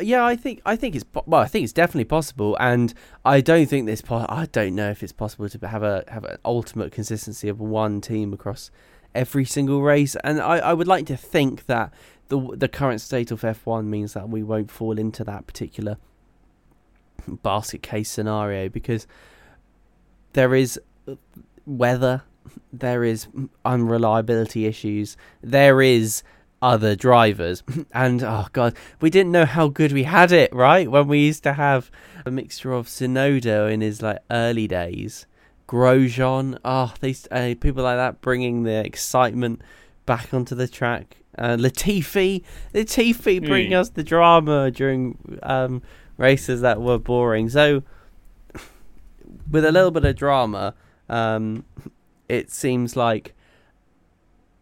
[0.00, 1.40] Yeah, I think I think it's well.
[1.40, 2.92] I think it's definitely possible, and
[3.24, 4.00] I don't think this.
[4.00, 7.60] Po- I don't know if it's possible to have a have an ultimate consistency of
[7.60, 8.72] one team across
[9.14, 10.16] every single race.
[10.24, 11.92] And I, I would like to think that
[12.28, 15.96] the the current state of F1 means that we won't fall into that particular
[17.26, 19.06] basket case scenario because
[20.32, 20.80] there is
[21.66, 22.22] weather,
[22.72, 23.28] there is
[23.64, 26.22] unreliability issues, there is
[26.60, 27.62] other drivers,
[27.92, 30.90] and oh god, we didn't know how good we had it, right?
[30.90, 31.90] When we used to have
[32.26, 35.26] a mixture of Tsunoda in his like early days,
[35.68, 39.62] Grosjean, oh, these uh, people like that bringing the excitement
[40.06, 42.42] back onto the track uh, Latifi,
[42.74, 43.76] Latifi bring mm.
[43.76, 45.82] us the drama during um,
[46.16, 47.48] races that were boring.
[47.48, 47.82] So,
[49.50, 50.74] with a little bit of drama,
[51.08, 51.64] um,
[52.28, 53.34] it seems like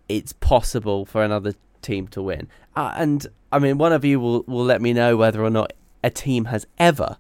[0.09, 2.49] it's possible for another team to win.
[2.75, 5.73] Uh, and I mean, one of you will will let me know whether or not
[6.05, 7.19] a team has ever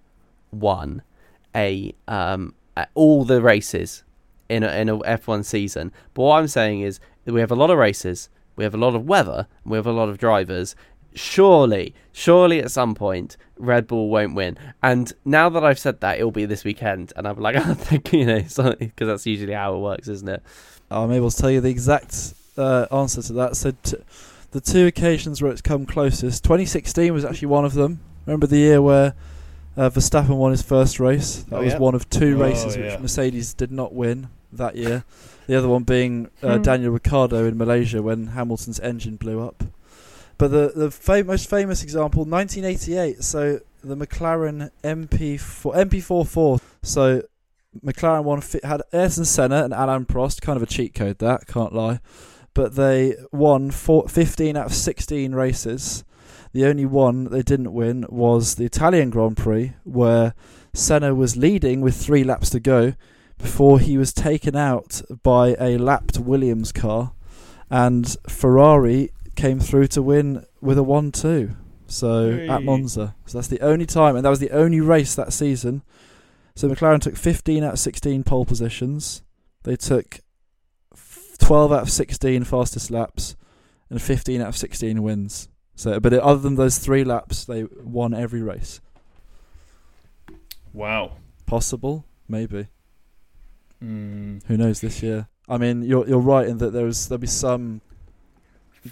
[0.52, 1.02] won
[1.54, 2.54] a um,
[2.94, 4.04] all the races
[4.48, 5.92] in a, in a F1 season.
[6.14, 8.94] But what I'm saying is we have a lot of races we have a lot
[8.94, 10.74] of weather, we have a lot of drivers.
[11.14, 14.58] Surely, surely at some point, Red Bull won't win.
[14.82, 18.12] And now that I've said that, it'll be this weekend, and I'm like, I think
[18.12, 20.42] you know, because that's usually how it works, isn't it?
[20.90, 23.56] I'm able to tell you the exact uh, answer to that.
[23.56, 23.96] So, t-
[24.50, 28.00] the two occasions where it's come closest, 2016 was actually one of them.
[28.24, 29.14] Remember the year where
[29.76, 31.44] uh, Verstappen won his first race?
[31.44, 31.78] That oh, was yeah.
[31.78, 32.92] one of two races yeah.
[32.92, 35.04] which Mercedes did not win that year.
[35.46, 36.62] The other one being uh, hmm.
[36.62, 39.64] Daniel Ricciardo in Malaysia when Hamilton's engine blew up.
[40.38, 43.22] But the the fam- most famous example, 1988.
[43.22, 46.60] So the McLaren MP4 MP44.
[46.82, 47.22] So
[47.84, 50.40] McLaren one fi- had Ayrton Senna and Alain Prost.
[50.40, 52.00] Kind of a cheat code that, can't lie.
[52.54, 56.04] But they won four, 15 out of 16 races.
[56.52, 60.34] The only one they didn't win was the Italian Grand Prix, where
[60.72, 62.94] Senna was leading with three laps to go
[63.38, 67.12] before he was taken out by a lapped Williams car,
[67.70, 71.50] and Ferrari came through to win with a 1 2.
[71.88, 72.48] So hey.
[72.48, 73.14] at Monza.
[73.26, 75.82] So that's the only time, and that was the only race that season.
[76.54, 79.22] So McLaren took 15 out of 16 pole positions.
[79.62, 80.20] They took
[81.38, 83.36] 12 out of 16 fastest laps,
[83.90, 85.48] and 15 out of 16 wins.
[85.74, 88.80] So, but other than those three laps, they won every race.
[90.72, 91.18] Wow.
[91.44, 92.68] Possible, maybe.
[93.82, 94.42] Mm.
[94.46, 95.28] Who knows this year?
[95.48, 97.80] I mean, you're you're right in that there's there'll be some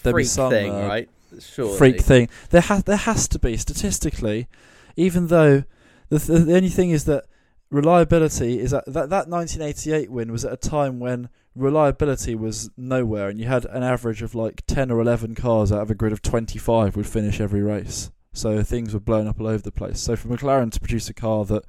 [0.02, 1.08] there'll freak be some thing, uh, right?
[1.40, 1.76] Surely.
[1.76, 2.28] Freak thing.
[2.50, 4.48] There has there has to be statistically,
[4.96, 5.64] even though
[6.08, 7.24] the th- the only thing is that
[7.70, 13.28] reliability is at that that 1988 win was at a time when reliability was nowhere,
[13.28, 16.12] and you had an average of like 10 or 11 cars out of a grid
[16.12, 18.10] of 25 would finish every race.
[18.32, 20.00] So things were blown up all over the place.
[20.00, 21.64] So for McLaren to produce a car that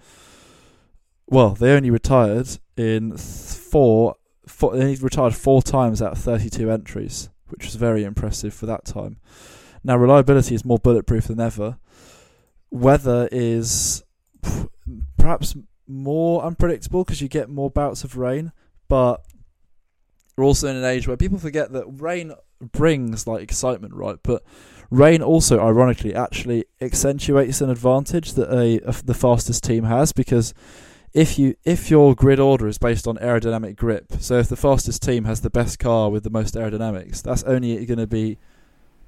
[1.27, 4.15] well, they only retired in four,
[4.47, 4.75] four.
[4.75, 9.17] They retired four times out of 32 entries, which was very impressive for that time.
[9.83, 11.77] Now, reliability is more bulletproof than ever.
[12.69, 14.03] Weather is
[15.17, 15.55] perhaps
[15.87, 18.51] more unpredictable because you get more bouts of rain,
[18.87, 19.23] but
[20.35, 24.17] we're also in an age where people forget that rain brings like excitement, right?
[24.23, 24.43] But
[24.89, 30.53] rain also, ironically, actually accentuates an advantage that a, a the fastest team has because
[31.15, 35.01] if you if your grid order is based on aerodynamic grip, so if the fastest
[35.01, 38.37] team has the best car with the most aerodynamics, that's only going to be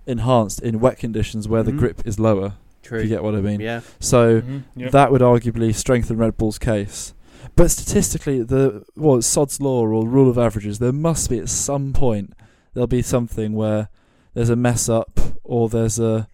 [0.08, 1.76] enhanced in wet conditions where mm-hmm.
[1.76, 2.54] the grip is lower.
[2.82, 3.00] True.
[3.00, 3.60] If you get what I mean.
[3.60, 3.82] Yeah.
[4.00, 4.80] So mm-hmm.
[4.80, 4.92] yep.
[4.92, 7.14] that would arguably strengthen Red Bull's case.
[7.58, 11.92] But statistically, the well, Sod's law or rule of averages, there must be at some
[11.92, 12.34] point
[12.74, 13.90] there'll be something where
[14.34, 16.30] there's a mess up or there's a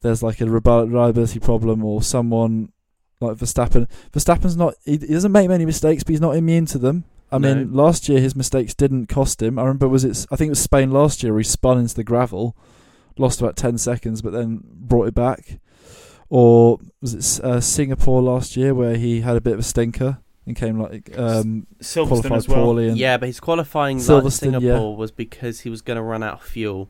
[0.00, 2.72] there's like a reliability problem or someone
[3.20, 4.74] Like Verstappen, Verstappen's not.
[4.84, 7.04] He, he doesn't make many mistakes, but he's not immune to them.
[7.30, 7.54] I No.
[7.54, 9.58] mean, last year his mistakes didn't cost him.
[9.58, 10.26] I remember was it?
[10.30, 11.32] I think it was Spain last year.
[11.32, 12.56] Where he spun into the gravel,
[13.18, 15.60] lost about ten seconds, but then brought it back.
[16.28, 20.18] Or was it uh, Singapore last year where he had a bit of a stinker
[20.46, 22.64] and came like um, Silverstone qualified as well.
[22.64, 22.88] poorly?
[22.88, 24.60] And Yeah, but his qualifying like Singapore
[24.92, 24.96] yeah.
[24.96, 26.88] was because he was going to run out of fuel.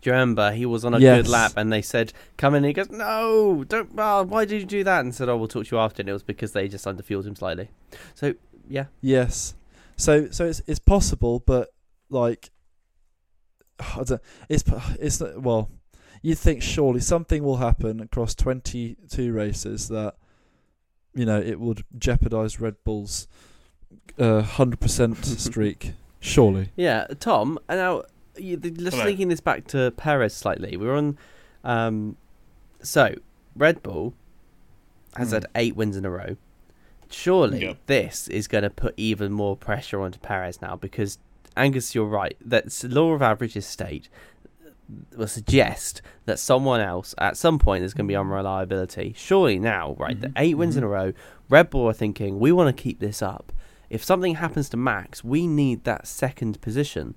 [0.00, 0.52] Do you remember?
[0.52, 1.22] He was on a Yes.
[1.22, 3.90] good lap, and they said, "Come in." He goes, "No, don't.
[3.98, 6.08] Oh, why did you do that?" And said, "Oh, we'll talk to you after." And
[6.08, 7.68] it was because they just underfueled him slightly.
[8.14, 8.34] So
[8.68, 9.54] yeah, Yes.
[9.96, 11.70] So so it's it's possible, but
[12.10, 12.50] like
[13.80, 14.64] I don't, it's
[15.00, 15.70] it's well,
[16.22, 20.14] you'd think surely something will happen across 22 races that
[21.14, 23.26] you know it would jeopardize Red Bull's
[24.18, 25.92] uh, 100% streak.
[26.20, 26.70] Surely.
[26.76, 27.06] yeah.
[27.20, 28.02] Tom, and now
[28.38, 29.04] just Hello.
[29.04, 30.76] linking this back to Perez slightly.
[30.76, 31.18] We are on.
[31.64, 32.16] Um,
[32.82, 33.14] so
[33.56, 34.14] Red Bull
[35.16, 35.34] has Hmm.
[35.34, 36.36] had eight wins in a row.
[37.10, 37.76] Surely Yep.
[37.86, 41.18] this is going to put even more pressure onto Perez now because
[41.56, 42.36] Angus, you're right.
[42.44, 44.08] That law of averages state
[45.16, 49.12] will suggest that someone else at some point is going to be unreliability.
[49.16, 50.18] Surely now, right?
[50.20, 51.12] The 8 wins in a row.
[51.48, 53.52] Red Bull are thinking we want to keep this up.
[53.90, 57.14] If something happens to Max, we need that second position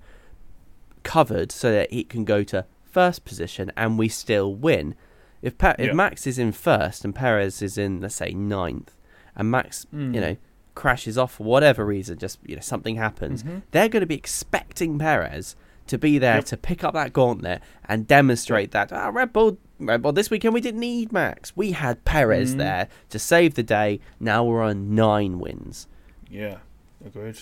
[1.04, 4.96] covered so that it can go to first position and we still win.
[5.42, 5.86] If pa- Yeah.
[5.88, 8.96] if Max is in first and Perez is in let's say ninth,
[9.36, 10.14] and Max Mm.
[10.16, 10.38] you know
[10.76, 13.62] crashes off for whatever reason, just you know something happens, Mhm.
[13.72, 15.56] they're going to be expecting Perez
[15.88, 16.46] to be there Yep.
[16.46, 19.58] to pick up that gauntlet and demonstrate that ah, Red Bull.
[19.80, 21.58] Red Bull this weekend we didn't need Max.
[21.58, 22.58] We had Perez Mhm.
[22.60, 24.00] there to save the day.
[24.20, 25.88] Now we're on nine wins.
[26.30, 26.58] Yeah,
[27.04, 27.38] agreed.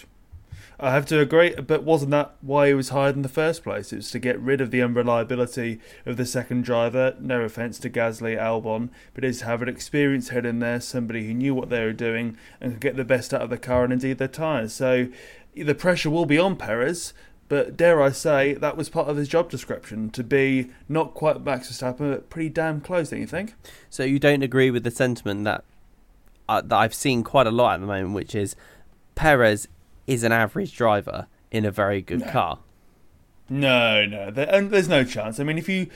[0.81, 3.91] I have to agree, but wasn't that why he was hired in the first place?
[3.91, 7.17] It was to get rid of the unreliability of the second driver.
[7.19, 11.27] No offence to Gasly, Albon, but is to have an experienced head in there, somebody
[11.27, 13.83] who knew what they were doing and could get the best out of the car
[13.83, 14.71] and indeed their tyres.
[14.71, 15.09] So
[15.53, 17.13] the pressure will be on Perez,
[17.49, 21.43] but dare I say that was part of his job description to be not quite
[21.43, 23.09] Max Verstappen, but pretty damn close.
[23.09, 23.53] Don't you think?
[23.89, 25.65] So you don't agree with the sentiment that
[26.47, 28.55] uh, that I've seen quite a lot at the moment, which is
[29.15, 29.67] Perez
[30.09, 32.57] is an average driver in a very good car.
[33.47, 35.39] No, no, there, and there's no chance.
[35.39, 35.87] I mean, if you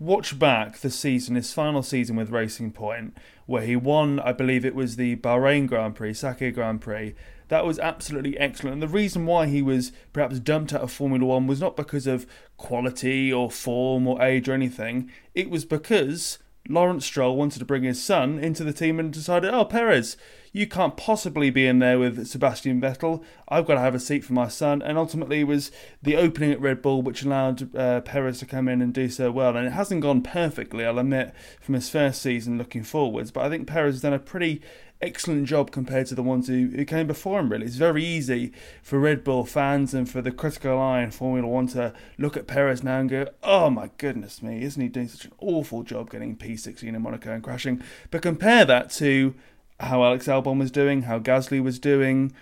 [0.00, 4.64] watch back the season, his final season with Racing Point, where he won, I believe
[4.64, 7.14] it was the Bahrain Grand Prix, Sakhir Grand Prix.
[7.46, 8.74] That was absolutely excellent.
[8.74, 12.08] And the reason why he was perhaps dumped out of Formula One was not because
[12.08, 15.10] of quality or form or age or anything.
[15.32, 19.54] It was because Lawrence Stroll wanted to bring his son into the team and decided,
[19.54, 20.16] oh, Perez,
[20.52, 23.22] you can't possibly be in there with Sebastian Vettel.
[23.48, 24.82] I've got to have a seat for my son.
[24.82, 25.70] And ultimately, it was
[26.02, 29.30] the opening at Red Bull which allowed uh, Perez to come in and do so
[29.30, 29.56] well.
[29.56, 33.30] And it hasn't gone perfectly, I'll admit, from his first season looking forwards.
[33.30, 34.60] But I think Perez has done a pretty
[35.02, 37.66] excellent job compared to the ones who, who came before him, really.
[37.66, 41.68] It's very easy for Red Bull fans and for the critical eye in Formula One
[41.68, 45.24] to look at Perez now and go, oh my goodness me, isn't he doing such
[45.24, 47.82] an awful job getting P16 in Monaco and crashing?
[48.10, 49.34] But compare that to
[49.80, 52.32] how Alex Albon was doing, how Gasly was doing,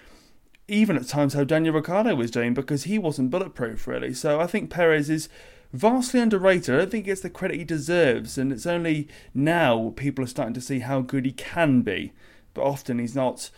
[0.66, 4.12] even at times how Daniel Ricciardo was doing, because he wasn't bulletproof, really.
[4.12, 5.28] So I think Perez is
[5.72, 6.74] vastly underrated.
[6.74, 10.28] I don't think he gets the credit he deserves, and it's only now people are
[10.28, 12.12] starting to see how good he can be.
[12.54, 13.50] But often he's not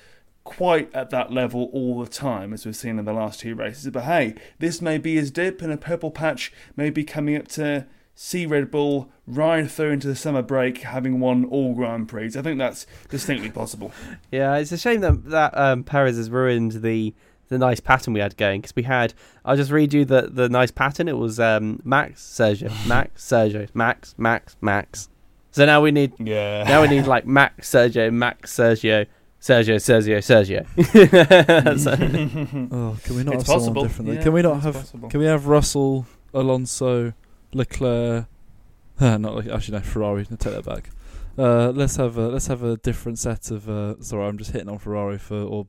[0.44, 3.90] quite at that level all the time, as we've seen in the last two races.
[3.90, 7.48] But hey, this may be his dip, and a purple patch may be coming up
[7.48, 7.86] to
[8.22, 12.32] see Red Bull ride through into the summer break, having won all Grand Prix.
[12.36, 13.92] I think that's distinctly possible.
[14.30, 17.14] Yeah, it's a shame that that um, Perez has ruined the
[17.48, 19.14] the nice pattern we had going because we had.
[19.44, 21.08] I'll just read you the the nice pattern.
[21.08, 25.08] It was um, Max, Sergio, Max, Sergio, Max, Max, Max.
[25.52, 26.64] So now we need Yeah.
[26.64, 29.06] now we need like Max, Sergio, Max, Sergio.
[29.40, 30.66] Sergio, Sergio, Sergio.
[31.78, 33.64] So- Oh, can we not It's have possible.
[33.64, 34.12] someone different?
[34.12, 34.74] Yeah, can we not have?
[34.74, 35.08] possible.
[35.08, 37.14] Can we have Russell, Alonso,
[37.52, 38.26] Leclerc?
[39.00, 40.26] not like, actually no Ferrari.
[40.30, 40.90] No, take that back.
[41.38, 43.68] Uh, let's have a let's have a different set of.
[43.68, 45.66] Uh, sorry, I'm just hitting on Ferrari for or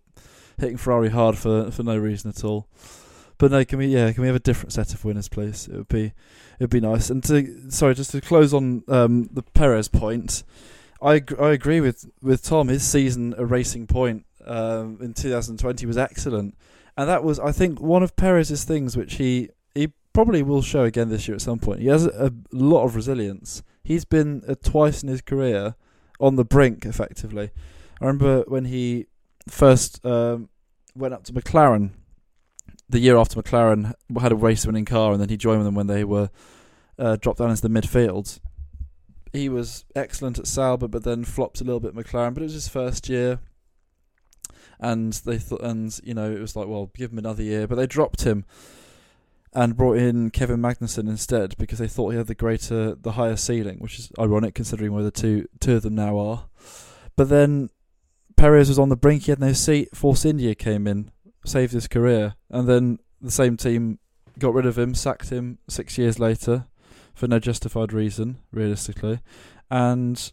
[0.60, 2.68] hitting Ferrari hard for for no reason at all.
[3.38, 3.88] But no, can we?
[3.88, 5.68] Yeah, can we have a different set of winners, please?
[5.68, 6.14] It would be it
[6.60, 7.10] would be nice.
[7.10, 10.44] And to sorry, just to close on um, the Perez point,
[11.02, 12.68] I I agree with with Tom.
[12.68, 16.56] His season a Racing Point um, in 2020 was excellent,
[16.98, 20.84] and that was I think one of Perez's things which he he probably will show
[20.84, 21.82] again this year at some point.
[21.82, 23.64] He has a, lot of resilience.
[23.84, 25.76] He's been uh, twice in his career
[26.20, 27.52] on the brink, effectively.
[28.00, 29.08] I remember when he
[29.48, 30.50] first um,
[30.96, 31.92] went up to McLaren
[32.90, 35.88] the year after McLaren had a race winning car, and then he joined them when
[35.88, 36.30] they were
[37.00, 38.40] uh, dropped down into the midfield.
[39.32, 42.34] he was excellent at Sauber, but then flopped a little bit at McLaren.
[42.34, 43.40] But it was his first year,
[44.80, 47.66] and they thought, and you know, it was like, well, give him another year.
[47.66, 48.46] But they dropped him
[49.54, 53.36] and brought in Kevin Magnussen instead because they thought he had the greater, the higher
[53.36, 56.46] ceiling, which is ironic considering where the two two of them now are.
[57.16, 57.70] But then
[58.38, 59.96] Perez was on the brink; he had no seat.
[59.96, 61.12] Force India came in,
[61.46, 64.00] saved his career, and then the same team
[64.40, 66.66] got rid of him, sacked him six years later
[67.14, 69.20] for no justified reason, realistically,
[69.70, 70.32] and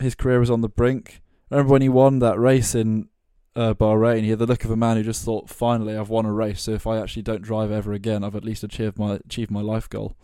[0.00, 1.20] his career was on the brink.
[1.50, 3.08] I remember when he won that race in
[3.56, 6.26] uh, Bahrain, he had the look of a man who just thought, "Finally, I've won
[6.26, 6.62] a race.
[6.62, 9.62] So if I actually don't drive ever again, I've at least achieved my achieved my
[9.62, 10.14] life goal."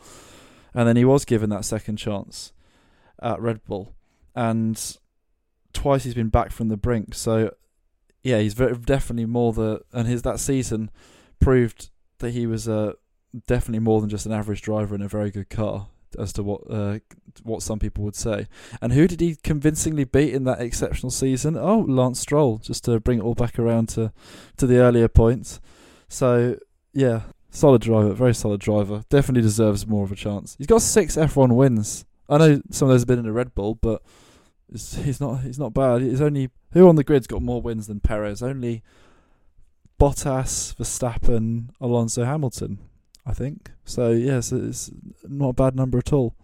[0.74, 2.52] And then he was given that second chance
[3.22, 3.94] at Red Bull,
[4.34, 4.98] and
[5.72, 7.14] twice he's been back from the brink.
[7.14, 7.54] So
[8.22, 10.90] yeah, he's very, definitely more the and his that season
[11.40, 12.92] proved that he was uh,
[13.46, 15.88] definitely more than just an average driver in a very good car
[16.18, 16.98] as to what uh,
[17.42, 18.46] what some people would say.
[18.80, 21.56] And who did he convincingly beat in that exceptional season?
[21.56, 24.12] Oh, Lance Stroll, just to bring it all back around to
[24.56, 25.60] to the earlier points.
[26.08, 26.58] So
[26.92, 29.04] yeah, solid driver, very solid driver.
[29.08, 30.56] Definitely deserves more of a chance.
[30.58, 32.04] He's got six F1 wins.
[32.28, 34.02] I know some of those have been in a Red Bull, but
[34.70, 36.02] he's not he's not bad.
[36.02, 38.42] He's only who on the grid's got more wins than Perez?
[38.42, 38.82] Only
[40.00, 42.78] Bottas, Verstappen, Alonso, Hamilton.
[43.24, 43.70] I think.
[43.84, 44.90] So yes, it's
[45.22, 46.34] not a bad number at all.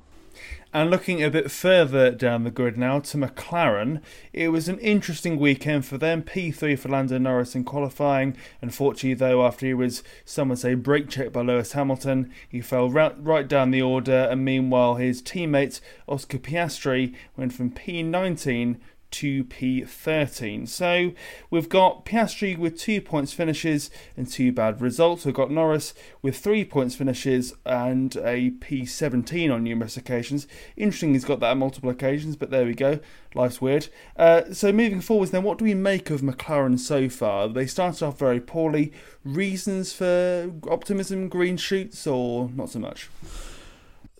[0.72, 4.02] And looking a bit further down the grid now to McLaren,
[4.32, 6.22] it was an interesting weekend for them.
[6.22, 8.36] P3 for Lando Norris in qualifying.
[8.60, 12.90] Unfortunately, though, after he was, some would say, brake checked by Lewis Hamilton, he fell
[12.90, 14.28] right, down the order.
[14.30, 18.76] And meanwhile, his teammate Oscar Piastri went from P19
[19.10, 20.68] 2p13.
[20.68, 21.12] So
[21.50, 25.24] we've got Piastri with two points finishes and two bad results.
[25.24, 30.46] We've got Norris with three points finishes and a p17 on numerous occasions.
[30.76, 33.00] Interesting, he's got that on multiple occasions, but there we go.
[33.34, 33.88] Life's weird.
[34.16, 37.48] Uh, so moving forwards, then, what do we make of McLaren so far?
[37.48, 38.92] They started off very poorly.
[39.24, 43.08] Reasons for optimism, green shoots, or not so much?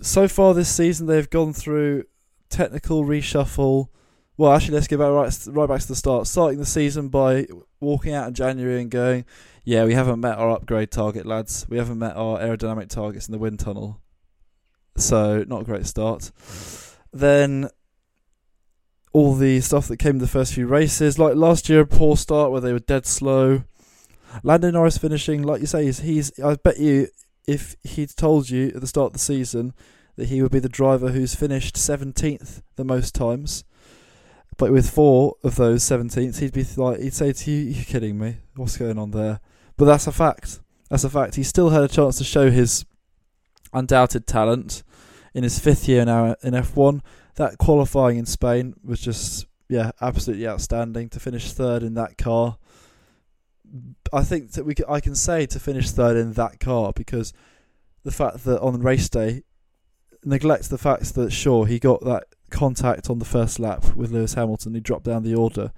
[0.01, 2.05] So far this season, they've gone through
[2.49, 3.89] technical reshuffle
[4.39, 6.29] well, actually, let's get back right, right back to the start.
[6.29, 7.49] Starting the season by
[7.81, 9.25] walking out in January and going,
[9.65, 11.67] "Yeah, we haven't met our upgrade target, lads.
[11.69, 14.01] We haven't met our aerodynamic targets in the wind tunnel."
[14.97, 16.31] So, not a great start.
[17.13, 17.69] Then
[19.13, 22.53] all the stuff that came the first few races, like last year, a poor start
[22.53, 23.65] where they were dead slow.
[24.45, 27.09] Lando Norris finishing, like you say, he's, he's I bet you
[27.49, 29.75] if he'd told you at the start of the season
[30.15, 33.65] that he would be the driver who's finished 17th the most times
[34.59, 38.19] but with four of those 17th, he'd be like, he'd say to you, "You're kidding
[38.19, 38.39] me?
[38.57, 39.41] What's going on there?"
[39.77, 40.59] But that's a fact.
[40.91, 41.37] That's a fact.
[41.37, 42.85] He still had a chance to show his
[43.73, 44.83] undoubted talent
[45.33, 47.01] in his fifth year now in F1.
[47.37, 51.09] That qualifying in Spain was just, yeah, absolutely outstanding.
[51.11, 52.59] To finish third in that car,
[54.13, 57.33] I think that we I can say to finish third in that car because
[58.03, 59.45] the fact that on race day
[60.25, 64.35] neglects the fact that sure he got that contact on the first lap with Lewis
[64.35, 64.75] Hamilton.
[64.75, 65.73] He dropped down the order,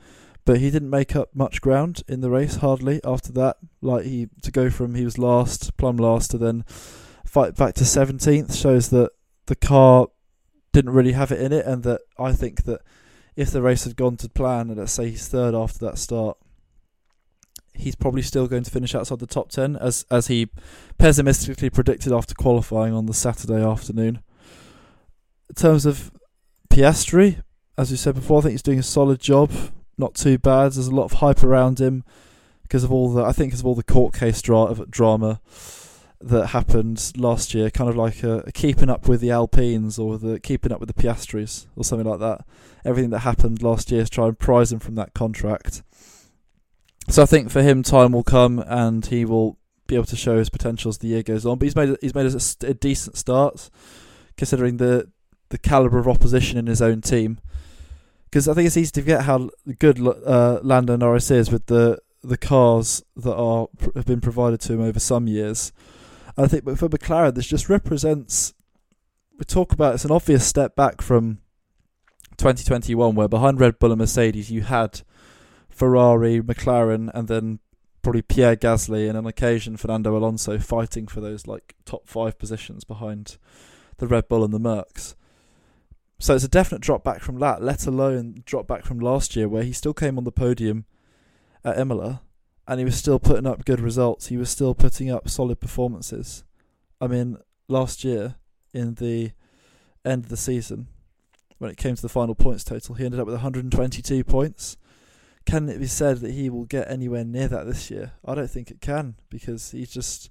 [0.44, 2.56] but he didn't make up much ground in the race.
[2.56, 6.64] Hardly after that, like he to go from he was last, plumb last, to then
[7.24, 9.10] fight back to seventeenth shows that
[9.46, 10.08] the car
[10.72, 12.80] didn't really have it in it, and that I think that
[13.36, 16.36] if the race had gone to plan, and let's say he's third after that start,
[17.74, 20.48] he's probably still going to finish outside the top ten, as as he
[20.98, 24.22] pessimistically predicted after qualifying on the Saturday afternoon.
[25.48, 26.12] In terms of
[26.70, 27.42] Piastri,
[27.76, 29.50] as we said before, I think he's doing a solid job.
[29.98, 30.72] Not too bad.
[30.72, 32.04] There's a lot of hype around him
[32.62, 35.40] because of all the, I think, because of all the court case dra- drama
[36.20, 37.70] that happened last year.
[37.70, 40.94] Kind of like a, a keeping up with the Alpines or the keeping up with
[40.94, 42.46] the Piastris or something like that.
[42.84, 45.82] Everything that happened last year to try and prize him from that contract.
[47.08, 50.38] So I think for him, time will come and he will be able to show
[50.38, 51.58] his potential as the year goes on.
[51.58, 53.68] But he's made he's made a, a decent start
[54.36, 55.10] considering the
[55.50, 57.38] the caliber of opposition in his own team.
[58.24, 62.00] Because I think it's easy to forget how good uh, Lando Norris is with the
[62.22, 65.72] the cars that are have been provided to him over some years.
[66.36, 68.54] And I think but for McLaren, this just represents.
[69.38, 71.38] We talk about it's an obvious step back from
[72.36, 75.00] 2021, where behind Red Bull and Mercedes you had
[75.68, 77.58] Ferrari, McLaren, and then
[78.02, 82.84] probably Pierre Gasly and on occasion Fernando Alonso fighting for those like top five positions
[82.84, 83.38] behind
[83.98, 85.14] the Red Bull and the Mercs.
[86.20, 89.48] So it's a definite drop back from that, let alone drop back from last year
[89.48, 90.84] where he still came on the podium
[91.64, 92.20] at Imola
[92.68, 94.26] and he was still putting up good results.
[94.26, 96.44] He was still putting up solid performances.
[97.00, 98.34] I mean, last year
[98.74, 99.32] in the
[100.04, 100.88] end of the season,
[101.56, 102.96] when it came to the final points total.
[102.96, 104.76] He ended up with 122 points.
[105.46, 108.12] Can it be said that he will get anywhere near that this year?
[108.26, 110.30] I don't think it can because he's just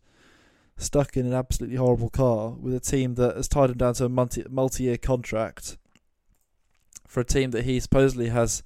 [0.77, 4.05] stuck in an absolutely horrible car with a team that has tied him down to
[4.05, 5.77] a multi multi-year contract
[7.09, 8.63] for a team that he supposedly has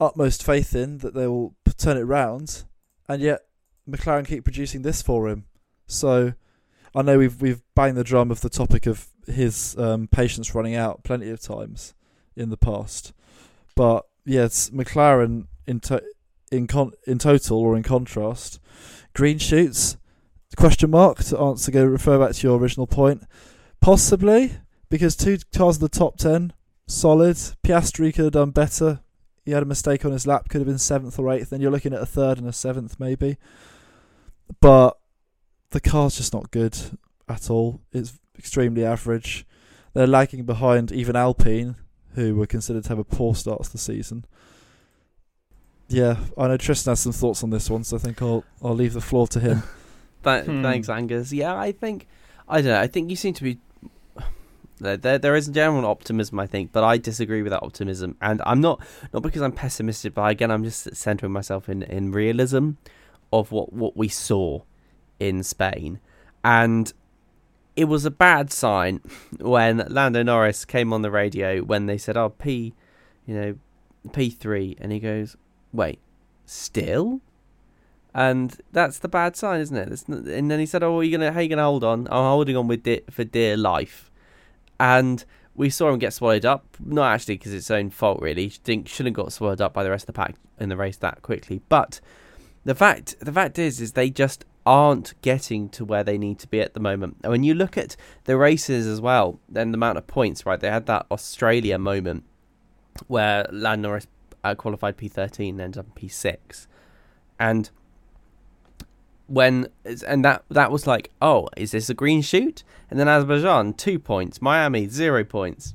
[0.00, 2.64] utmost faith in that they will turn it round,
[3.06, 3.42] and yet
[3.88, 5.44] McLaren keep producing this for him.
[5.86, 6.32] So
[6.94, 10.74] I know we've we've banged the drum of the topic of his um, patience running
[10.74, 11.94] out plenty of times
[12.34, 13.12] in the past,
[13.74, 16.02] but yes, McLaren in to-
[16.50, 18.58] in con- in total or in contrast,
[19.14, 19.98] green shoots
[20.56, 23.22] question mark to answer go refer back to your original point.
[23.82, 24.52] Possibly
[24.88, 26.54] because two cars in the top ten,
[26.86, 27.36] solid.
[27.64, 29.00] Piastri could have done better.
[29.44, 31.50] He had a mistake on his lap, could have been seventh or eighth.
[31.50, 33.36] Then you're looking at a third and a seventh maybe.
[34.60, 34.98] But
[35.70, 36.76] the car's just not good
[37.28, 37.80] at all.
[37.92, 39.46] It's extremely average.
[39.94, 41.76] They're lagging behind even Alpine,
[42.14, 44.24] who were considered to have a poor start to the season.
[45.88, 48.74] Yeah, I know Tristan has some thoughts on this one, so I think I'll I'll
[48.74, 49.62] leave the floor to him.
[50.24, 50.62] Th- hmm.
[50.62, 51.32] Thanks, Angus.
[51.32, 52.08] Yeah, I think
[52.48, 52.80] I don't know.
[52.80, 53.58] I think you seem to be
[54.78, 55.18] there.
[55.18, 58.80] There is general optimism, I think, but I disagree with that optimism, and I'm not
[59.12, 62.72] not because I'm pessimistic, but again, I'm just centering myself in in realism
[63.32, 64.62] of what what we saw
[65.18, 66.00] in Spain,
[66.44, 66.92] and
[67.74, 69.00] it was a bad sign
[69.40, 72.74] when Lando Norris came on the radio when they said, "Oh, P,
[73.26, 73.58] you know,
[74.12, 75.36] P three, and he goes,
[75.72, 76.00] "Wait,
[76.44, 77.20] still?"
[78.16, 80.08] and that's the bad sign, isn't it?
[80.08, 82.08] And then he said, "Oh, are you gonna how are you gonna hold on?
[82.10, 84.10] I'm holding on with de- for dear life,"
[84.78, 85.24] and
[85.54, 86.76] we saw him get swallowed up.
[86.84, 88.48] Not actually because it's his own fault, really.
[88.48, 90.96] Think shouldn't have got swallowed up by the rest of the pack in the race
[90.98, 91.60] that quickly.
[91.68, 92.00] But
[92.64, 96.48] the fact the fact is, is they just aren't getting to where they need to
[96.48, 97.16] be at the moment.
[97.22, 100.58] And when you look at the races as well, then the amount of points, right?
[100.58, 102.24] They had that Australia moment
[103.06, 104.08] where Lando Norris
[104.42, 106.66] uh, qualified P13 and ended up P6,
[107.38, 107.70] and
[109.26, 109.68] when
[110.06, 112.62] and that that was like, oh, is this a green shoot?
[112.90, 115.74] And then Azerbaijan two points, Miami zero points.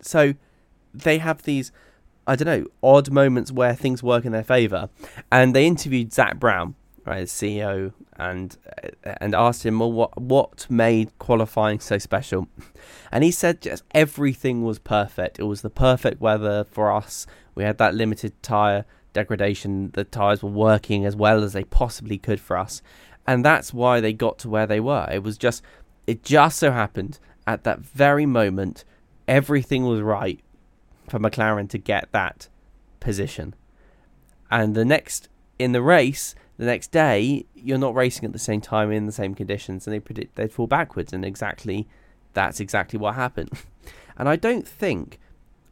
[0.00, 0.34] So
[0.92, 1.72] they have these,
[2.26, 4.88] I don't know, odd moments where things work in their favour.
[5.30, 6.74] And they interviewed Zak Brown,
[7.04, 8.56] right, CEO, and
[9.04, 12.48] and asked him, well, what what made qualifying so special?
[13.14, 15.38] And he said just everything was perfect.
[15.38, 17.26] It was the perfect weather for us.
[17.54, 22.18] We had that limited tyre degradation, the tyres were working as well as they possibly
[22.18, 22.82] could for us.
[23.26, 25.08] And that's why they got to where they were.
[25.12, 25.62] It was just,
[26.06, 28.84] it just so happened at that very moment,
[29.26, 30.40] everything was right
[31.08, 32.48] for McLaren to get that
[33.00, 33.54] position.
[34.50, 38.60] And the next, in the race, the next day, you're not racing at the same
[38.60, 41.12] time in the same conditions, and they predict they'd fall backwards.
[41.12, 41.88] And exactly,
[42.34, 43.50] that's exactly what happened.
[44.16, 45.18] and I don't think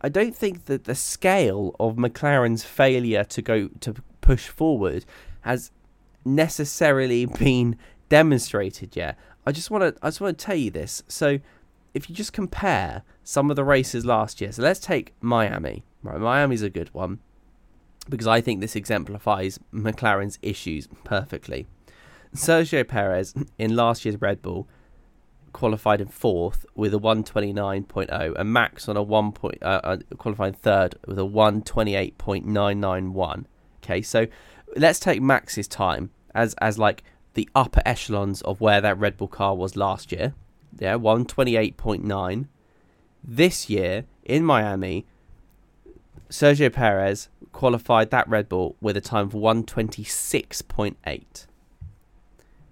[0.00, 5.04] I don't think that the scale of McLaren's failure to go to push forward
[5.42, 5.70] has
[6.24, 7.76] necessarily been
[8.08, 9.18] demonstrated yet.
[9.46, 11.02] I just want to I just want to tell you this.
[11.08, 11.38] So
[11.94, 15.84] if you just compare some of the races last year, so let's take Miami.
[16.02, 17.20] Right, Miami's a good one
[18.08, 21.66] because I think this exemplifies McLaren's issues perfectly.
[22.34, 24.68] Sergio Perez in last year's Red Bull
[25.52, 30.54] qualified in fourth with a 129.0 and Max on a one point uh, uh, qualifying
[30.54, 33.44] third with a 128.991.
[33.82, 34.26] Okay, so
[34.76, 39.28] let's take Max's time as as like the upper echelons of where that Red Bull
[39.28, 40.34] car was last year.
[40.78, 42.48] Yeah, 128.9.
[43.22, 45.04] This year in Miami,
[46.30, 51.46] Sergio Perez qualified that Red Bull with a time of 126.8,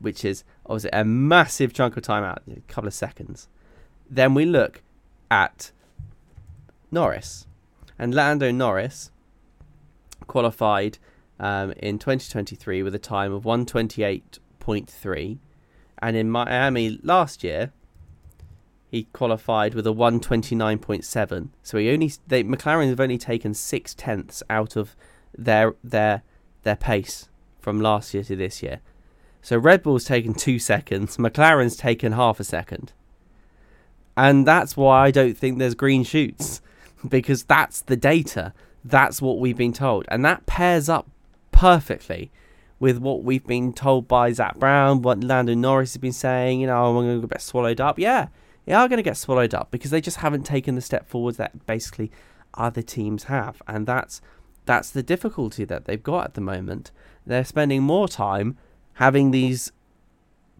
[0.00, 3.48] which is obviously a massive chunk of time out, a couple of seconds.
[4.08, 4.82] Then we look
[5.30, 5.72] at
[6.90, 7.46] Norris.
[7.98, 9.10] And Lando Norris
[10.26, 10.98] qualified
[11.40, 15.38] um, in 2023 with a time of 128.3.
[16.00, 17.72] And in Miami last year,
[18.90, 21.48] he qualified with a 129.7.
[21.62, 24.96] So he only they McLaren have only taken six tenths out of
[25.36, 26.22] their their
[26.62, 27.28] their pace
[27.60, 28.80] from last year to this year.
[29.42, 32.92] So Red Bull's taken two seconds, McLaren's taken half a second.
[34.16, 36.60] And that's why I don't think there's green shoots,
[37.08, 38.52] because that's the data.
[38.84, 40.06] That's what we've been told.
[40.08, 41.08] And that pairs up
[41.52, 42.30] perfectly
[42.80, 46.66] with what we've been told by Zak Brown, what Lando Norris has been saying, you
[46.66, 47.98] know, I'm going to get swallowed up.
[47.98, 48.28] Yeah,
[48.66, 51.36] they are going to get swallowed up because they just haven't taken the step forward
[51.36, 52.12] that basically
[52.54, 53.62] other teams have.
[53.66, 54.20] And that's
[54.66, 56.90] that's the difficulty that they've got at the moment.
[57.26, 58.58] They're spending more time
[58.98, 59.70] having these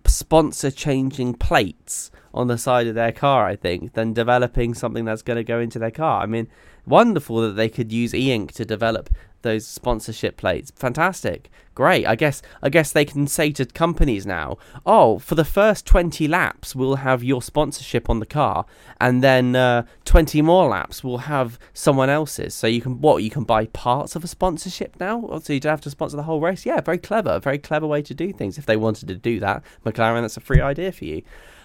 [0.06, 5.22] sponsor changing plates on the side of their car, I think, than developing something that's
[5.22, 6.22] going to go into their car.
[6.22, 6.46] I mean,
[6.86, 9.10] wonderful that they could use e-ink to develop
[9.48, 10.70] those sponsorship plates.
[10.76, 11.50] Fantastic.
[11.74, 12.06] Great.
[12.06, 16.26] I guess I guess they can say to companies now, "Oh, for the first 20
[16.28, 18.66] laps we'll have your sponsorship on the car
[19.00, 23.30] and then uh, 20 more laps we'll have someone else's." So you can what, you
[23.30, 25.40] can buy parts of a sponsorship now?
[25.42, 26.66] So you don't have to sponsor the whole race?
[26.66, 27.38] Yeah, very clever.
[27.38, 28.58] Very clever way to do things.
[28.58, 31.22] If they wanted to do that, McLaren that's a free idea for you.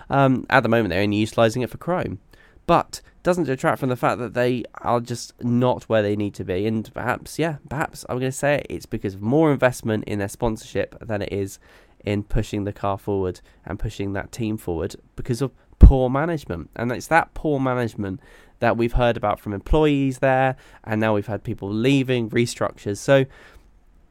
[0.09, 2.19] Um, at the moment they're only utilizing it for Chrome.
[2.65, 6.43] But doesn't detract from the fact that they are just not where they need to
[6.43, 6.67] be.
[6.67, 10.19] And perhaps, yeah, perhaps I'm going to say it, it's because of more investment in
[10.19, 11.57] their sponsorship than it is
[12.03, 16.69] in pushing the car forward and pushing that team forward because of poor management.
[16.75, 18.19] And it's that poor management
[18.59, 22.97] that we've heard about from employees there, and now we've had people leaving, restructures.
[22.97, 23.25] So,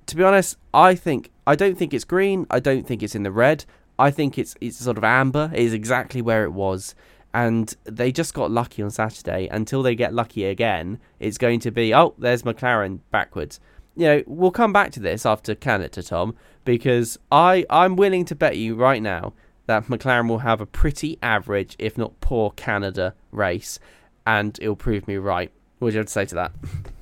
[0.06, 2.46] to be honest, I think I don't think it's green.
[2.50, 3.64] I don't think it's in the red.
[3.98, 5.50] I think it's it's sort of amber.
[5.54, 6.94] It is exactly where it was
[7.34, 9.48] and they just got lucky on Saturday.
[9.48, 13.60] Until they get lucky again, it's going to be oh, there's McLaren backwards.
[13.94, 18.34] You know, we'll come back to this after Canada, Tom, because I I'm willing to
[18.34, 19.32] bet you right now
[19.66, 23.78] that McLaren will have a pretty average, if not poor, Canada race,
[24.26, 25.50] and it'll prove me right.
[25.78, 26.52] What would you have to say to that?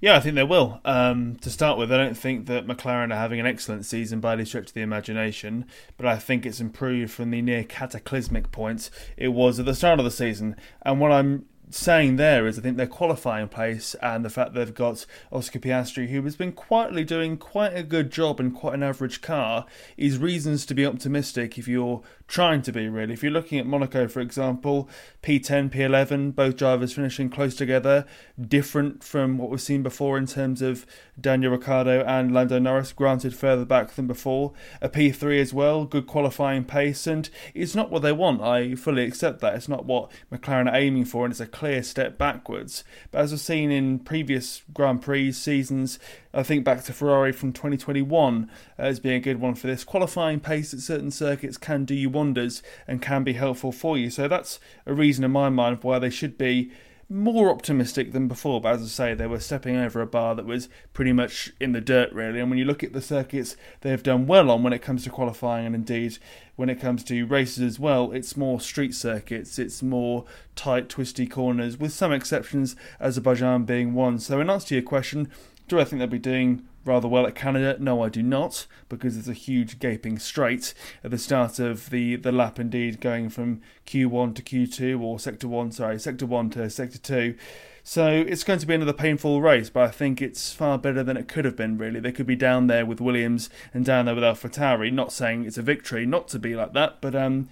[0.00, 0.80] Yeah, I think they will.
[0.84, 4.34] Um, to start with, I don't think that McLaren are having an excellent season by
[4.34, 5.64] any stretch of the imagination,
[5.96, 9.98] but I think it's improved from the near cataclysmic point it was at the start
[9.98, 10.54] of the season.
[10.82, 14.74] And what I'm saying there is I think their qualifying place and the fact they've
[14.74, 18.82] got Oscar Piastri, who has been quietly doing quite a good job in quite an
[18.82, 19.66] average car,
[19.96, 23.14] is reasons to be optimistic if you're trying to be really.
[23.14, 24.88] If you're looking at Monaco, for example,
[25.22, 28.06] P10, P11, both drivers finishing close together,
[28.40, 30.86] different from what we've seen before in terms of
[31.20, 34.52] Daniel Ricciardo and Lando Norris, granted further back than before.
[34.80, 38.42] A P3 as well, good qualifying pace, and it's not what they want.
[38.42, 39.54] I fully accept that.
[39.54, 42.84] It's not what McLaren are aiming for, and it's a clear step backwards.
[43.10, 45.98] But as we've seen in previous Grand Prix seasons,
[46.32, 48.48] I think back to Ferrari from 2021
[48.78, 49.82] uh, as being a good one for this.
[49.82, 54.08] Qualifying pace at certain circuits can do you wonders and can be helpful for you.
[54.08, 56.70] So that's a reason in my mind why they should be
[57.08, 58.60] more optimistic than before.
[58.60, 61.72] But as I say, they were stepping over a bar that was pretty much in
[61.72, 62.40] the dirt, really.
[62.40, 65.10] And when you look at the circuits they've done well on when it comes to
[65.10, 66.18] qualifying, and indeed
[66.56, 71.26] when it comes to races as well, it's more street circuits, it's more tight, twisty
[71.26, 74.18] corners, with some exceptions, Azerbaijan being one.
[74.18, 75.30] So, in answer to your question,
[75.68, 77.76] do I think they'll be doing rather well at Canada?
[77.78, 80.74] No, I do not, because there's a huge gaping straight
[81.04, 85.46] at the start of the, the lap, indeed, going from Q1 to Q2, or Sector
[85.46, 87.36] 1, sorry, Sector 1 to Sector 2.
[87.84, 91.16] So it's going to be another painful race, but I think it's far better than
[91.16, 92.00] it could have been, really.
[92.00, 94.92] They could be down there with Williams and down there with AlphaTauri.
[94.92, 97.48] Not saying it's a victory not to be like that, but um,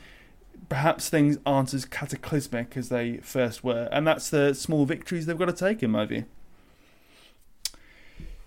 [0.69, 3.89] perhaps things aren't as cataclysmic as they first were.
[3.91, 6.27] And that's the small victories they've got to take, in my view.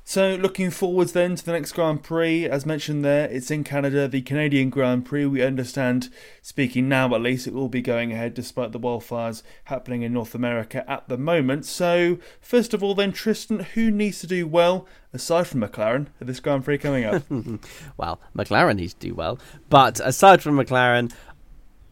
[0.10, 4.08] So, looking forwards then to the next Grand Prix, as mentioned there, it's in Canada,
[4.08, 5.28] the Canadian Grand Prix.
[5.28, 6.10] We understand,
[6.42, 10.34] speaking now at least, it will be going ahead despite the wildfires happening in North
[10.34, 11.68] America at the moment.
[11.68, 16.26] So, first of all, then, Tristan, who needs to do well aside from McLaren at
[16.26, 17.22] this Grand Prix coming up?
[17.98, 19.38] well, McLaren needs to do well,
[19.70, 21.14] but aside from McLaren,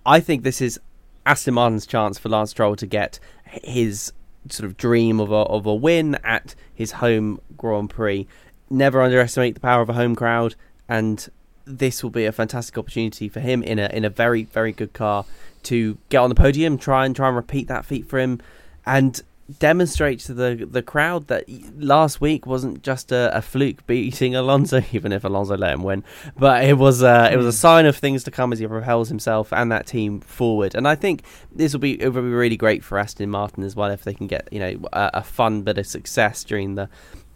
[0.08, 0.80] I think this is
[1.24, 4.12] Aston Martin's chance for Lance Stroll to get his
[4.50, 8.28] sort of dream of a of a win at his home Grand Prix.
[8.70, 10.56] Never underestimate the power of a home crowd,
[10.88, 11.28] and
[11.66, 14.94] this will be a fantastic opportunity for him in a in a very very good
[14.94, 15.26] car
[15.64, 18.42] to get on the podium, try and try and repeat that feat for him,
[18.86, 19.22] and
[19.60, 21.46] demonstrate to the the crowd that
[21.78, 26.04] last week wasn't just a, a, fluke beating Alonso, even if Alonso let him win,
[26.38, 27.62] but it was a, it was a hmm.
[27.62, 30.76] sign of things to come as he propels himself and that team forward.
[30.76, 33.76] And I think this will be it will be really great for Aston Martin as
[33.76, 36.90] well if they can get you know a, a fun bit of success during the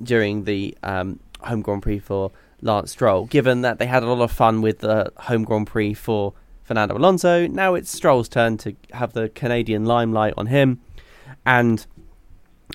[0.03, 2.32] during the um, home Grand Prix for
[2.62, 3.26] Lance Stroll.
[3.26, 6.34] Given that they had a lot of fun with the home Grand Prix for
[6.64, 10.82] Fernando Alonso, now it's Stroll's turn to have the Canadian limelight on him
[11.45, 11.86] and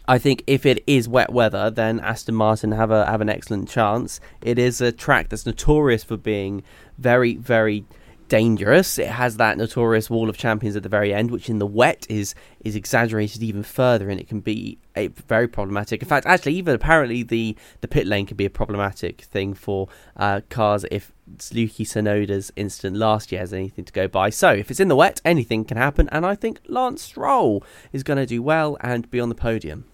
[0.08, 3.68] I think if it is wet weather, then Aston Martin have a have an excellent
[3.68, 4.20] chance.
[4.42, 6.62] It is a track that's notorious for being
[6.98, 7.84] very, very
[8.28, 8.98] dangerous.
[8.98, 12.06] It has that notorious wall of champions at the very end, which in the wet
[12.08, 16.02] is is exaggerated even further, and it can be a, very problematic.
[16.02, 19.88] In fact, actually, even apparently the the pit lane can be a problematic thing for
[20.16, 21.12] uh, cars if
[21.50, 24.30] Yuki Tsunoda's incident last year has anything to go by.
[24.30, 28.02] So if it's in the wet, anything can happen, and I think Lance Stroll is
[28.02, 29.84] going to do well and be on the podium.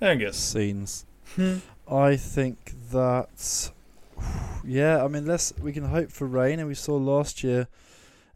[0.00, 1.06] Angus scenes.
[1.36, 1.58] Hmm.
[1.88, 3.70] I think that
[4.64, 7.68] yeah, I mean, let's we can hope for rain, and we saw last year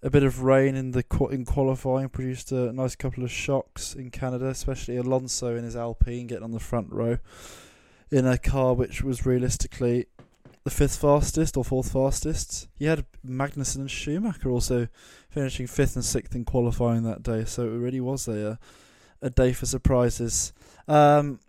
[0.02, 4.10] a bit of rain in the in qualifying produced a nice couple of shocks in
[4.10, 7.18] Canada, especially Alonso in his Alpine getting on the front row
[8.10, 10.06] in a car which was realistically
[10.64, 12.68] the fifth fastest or fourth fastest.
[12.74, 14.88] He had Magnussen and Schumacher also
[15.28, 18.58] finishing fifth and sixth in qualifying that day, so it really was a
[19.22, 20.52] a day for surprises.
[20.86, 21.40] Um,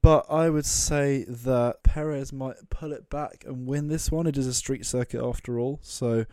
[0.00, 4.26] but I would say that Perez might pull it back and win this one.
[4.26, 6.24] It is a street circuit after all, so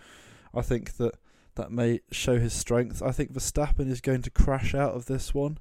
[0.53, 1.15] I think that
[1.55, 3.01] that may show his strength.
[3.01, 5.57] I think Verstappen is going to crash out of this one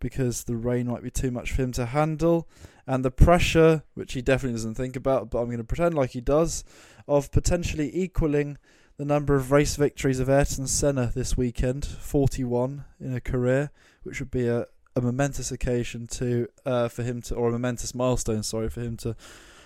[0.00, 2.48] because the rain might be too much for him to handle,
[2.90, 6.10] and the pressure, which he definitely doesn't think about, but I'm going to pretend like
[6.10, 6.64] he does,
[7.06, 8.58] of potentially equaling
[8.96, 13.70] the number of race victories of Ayrton Senna this weekend 41 in a career,
[14.02, 14.66] which would be a,
[14.96, 18.96] a momentous occasion to uh, for him to, or a momentous milestone, sorry, for him
[18.96, 19.14] to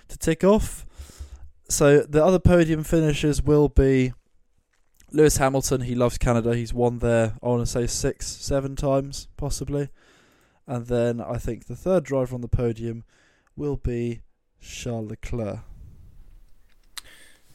[0.08, 0.84] to tick off.
[1.70, 4.12] So the other podium finishers will be
[5.12, 5.80] Lewis Hamilton.
[5.80, 6.54] He loves Canada.
[6.54, 7.38] He's won there.
[7.42, 9.88] I want to say six, seven times possibly.
[10.66, 13.04] And then I think the third driver on the podium
[13.56, 14.22] will be
[14.60, 15.60] Charles Leclerc.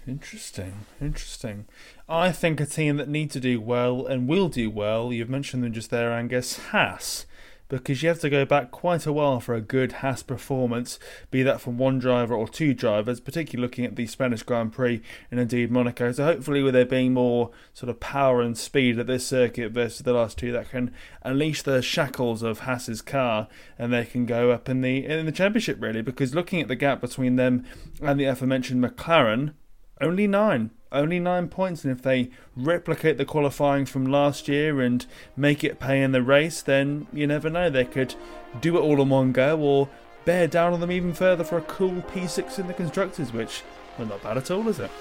[0.07, 1.65] Interesting, interesting.
[2.07, 5.63] I think a team that need to do well and will do well, you've mentioned
[5.63, 7.25] them just there, Angus, Haas
[7.69, 10.99] because you have to go back quite a while for a good Haas performance,
[11.31, 15.01] be that from one driver or two drivers, particularly looking at the Spanish Grand Prix
[15.29, 16.11] and indeed Monaco.
[16.11, 20.01] So hopefully, with there being more sort of power and speed at this circuit versus
[20.01, 23.47] the last two, that can unleash the shackles of Haas's car
[23.77, 26.01] and they can go up in the in the championship really.
[26.01, 27.65] Because looking at the gap between them
[28.01, 29.53] and the aforementioned McLaren,
[30.01, 35.05] only nine only nine points, and if they replicate the qualifying from last year and
[35.37, 37.69] make it pay in the race, then you never know.
[37.69, 38.15] They could
[38.59, 39.89] do it all in one go or
[40.25, 43.63] bear down on them even further for a cool P6 in the Constructors, which,
[43.97, 44.91] well, not bad at all, is it?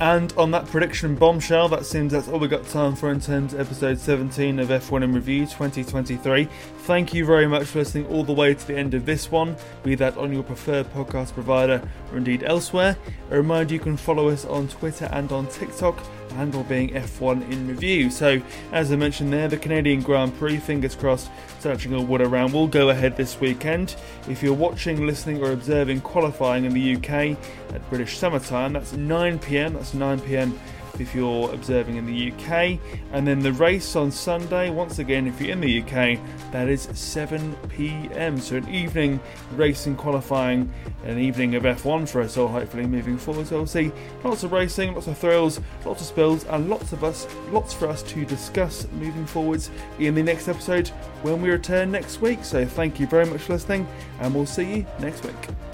[0.00, 3.52] And on that prediction bombshell, that seems that's all we've got time for in terms
[3.52, 6.44] of episode 17 of F1 in Review 2023.
[6.44, 9.56] Thank you very much for listening all the way to the end of this one,
[9.82, 11.82] be that on your preferred podcast provider
[12.12, 12.96] or indeed elsewhere.
[13.30, 15.98] A reminder you can follow us on Twitter and on TikTok
[16.32, 18.10] handle being F1 in review.
[18.10, 18.40] So,
[18.72, 22.66] as I mentioned there, the Canadian Grand Prix, fingers crossed, searching a wood around, will
[22.66, 23.96] go ahead this weekend.
[24.28, 27.36] If you're watching, listening, or observing qualifying in the UK
[27.74, 30.58] at British summertime, that's 9 pm, that's 9 pm
[31.00, 32.78] if you're observing in the UK.
[33.12, 36.18] And then the race on Sunday, once again, if you're in the UK,
[36.52, 38.38] that is 7 pm.
[38.38, 39.20] So an evening
[39.52, 40.72] racing qualifying,
[41.04, 43.46] an evening of F1 for us all, hopefully moving forward.
[43.46, 43.92] So we'll see
[44.24, 47.88] lots of racing, lots of thrills, lots of spills, and lots of us, lots for
[47.88, 50.88] us to discuss moving forwards in the next episode
[51.22, 52.44] when we return next week.
[52.44, 53.86] So thank you very much for listening,
[54.20, 55.67] and we'll see you next week.